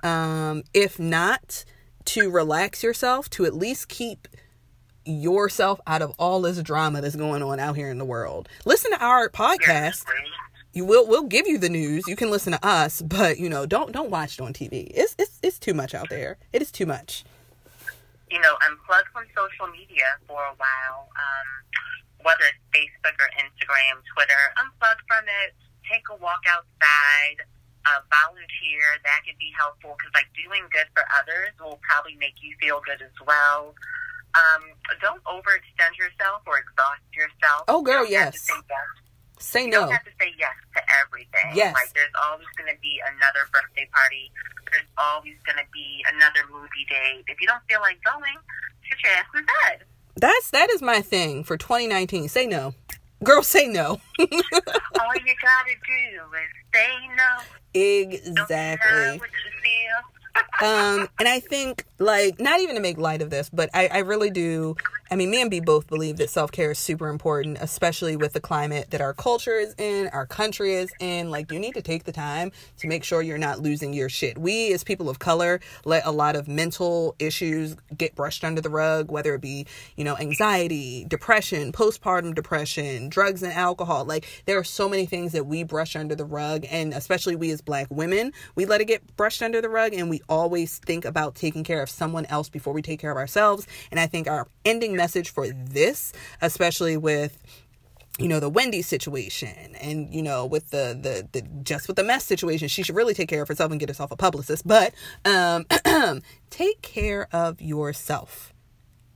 [0.03, 1.65] Um, if not
[2.07, 4.29] to relax yourself, to at least keep
[5.11, 8.49] yourself out of all this drama that's going on out here in the world.
[8.65, 10.05] Listen to our podcast.
[10.73, 12.07] You will we'll give you the news.
[12.07, 14.91] You can listen to us, but you know, don't don't watch it on TV.
[14.95, 16.39] It's it's it's too much out there.
[16.53, 17.25] It is too much.
[18.31, 21.49] you know, unplug from social media for a while, um,
[22.23, 25.51] whether it's Facebook or Instagram, Twitter, unplug from it,
[25.91, 27.43] take a walk outside,
[27.91, 28.87] uh, volunteer.
[29.03, 32.79] That could be helpful because, like, doing good for others will probably make you feel
[32.87, 33.75] good as well.
[34.35, 34.63] Um,
[35.01, 37.65] don't overextend yourself or exhaust yourself.
[37.69, 38.47] Oh, girl, You don't have to yes.
[38.47, 38.87] say yes.
[39.39, 39.81] Say You no.
[39.81, 41.51] don't have to say yes to everything.
[41.55, 41.75] Yes.
[41.75, 44.31] Like there's always going to be another birthday party.
[44.71, 47.25] There's always going to be another movie date.
[47.27, 48.37] If you don't feel like going,
[48.89, 49.87] sit your ass in bed.
[50.17, 52.29] That's that is my thing for 2019.
[52.29, 52.75] Say no.
[53.25, 54.01] Girl, say no.
[54.21, 57.43] All you gotta do is say no.
[57.75, 59.21] Exactly.
[60.63, 63.99] Um and i think like not even to make light of this but i i
[63.99, 64.75] really do
[65.11, 68.41] i mean me and b both believe that self-care is super important especially with the
[68.41, 71.31] climate that our culture is in our country is in.
[71.31, 74.39] Like you need to take the time to make sure you're not losing your shit.
[74.39, 78.71] We as people of color let a lot of mental issues get brushed under the
[78.71, 84.05] rug whether it be you know anxiety depression postpartum depression drugs and alcohol.
[84.05, 87.51] Like there are so many things that we brush under the rug and especially we
[87.51, 91.05] as black women we let it get brushed under the rug and we always think
[91.05, 93.67] about taking care of someone else before we take care of ourselves.
[93.91, 97.39] And i think our ending message for this especially with
[98.19, 102.05] you know the Wendy situation and you know with the the the Jess with the
[102.05, 102.69] Mess situation.
[102.69, 104.67] She should really take care of herself and get herself a publicist.
[104.67, 104.93] But
[105.25, 105.65] um
[106.51, 108.53] take care of yourself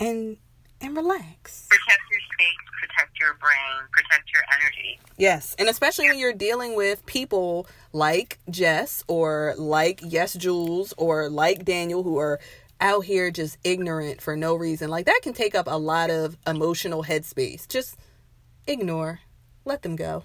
[0.01, 0.39] and
[0.81, 1.67] and relax.
[1.69, 4.99] Protect your space, protect your brain, protect your energy.
[5.19, 11.65] Yes, and especially when you're dealing with people like Jess or like Yesjulz or like
[11.65, 12.41] Daniel who are
[12.85, 14.91] out here just ignorant for no reason.
[14.91, 17.67] Like that can take up a lot of emotional headspace.
[17.67, 17.97] Just
[18.67, 19.21] ignore.
[19.65, 20.25] Let them go.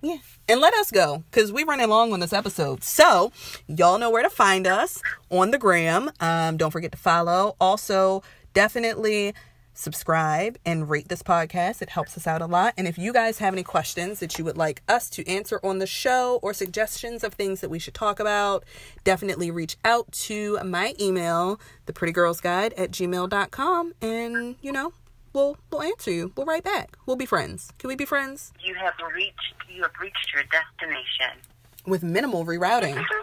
[0.00, 0.16] Yeah.
[0.48, 2.82] And let us go because we're running long on this episode.
[2.82, 3.32] So,
[3.68, 6.10] y'all know where to find us on the gram.
[6.20, 7.54] Um, don't forget to follow.
[7.60, 8.22] Also,
[8.54, 9.34] definitely
[9.80, 11.82] subscribe and rate this podcast.
[11.82, 12.74] It helps us out a lot.
[12.76, 15.78] And if you guys have any questions that you would like us to answer on
[15.78, 18.64] the show or suggestions of things that we should talk about,
[19.04, 23.94] definitely reach out to my email, theprettygirlsguide at gmail.com.
[24.02, 24.92] And, you know,
[25.32, 26.32] we'll, we'll answer you.
[26.36, 26.96] We'll write back.
[27.06, 27.72] We'll be friends.
[27.78, 28.52] Can we be friends?
[28.62, 31.40] You have reached you have reached your destination.
[31.86, 33.02] With minimal rerouting.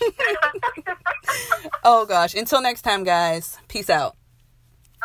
[1.84, 2.34] Oh gosh.
[2.34, 3.58] Until next time, guys.
[3.68, 4.16] Peace out.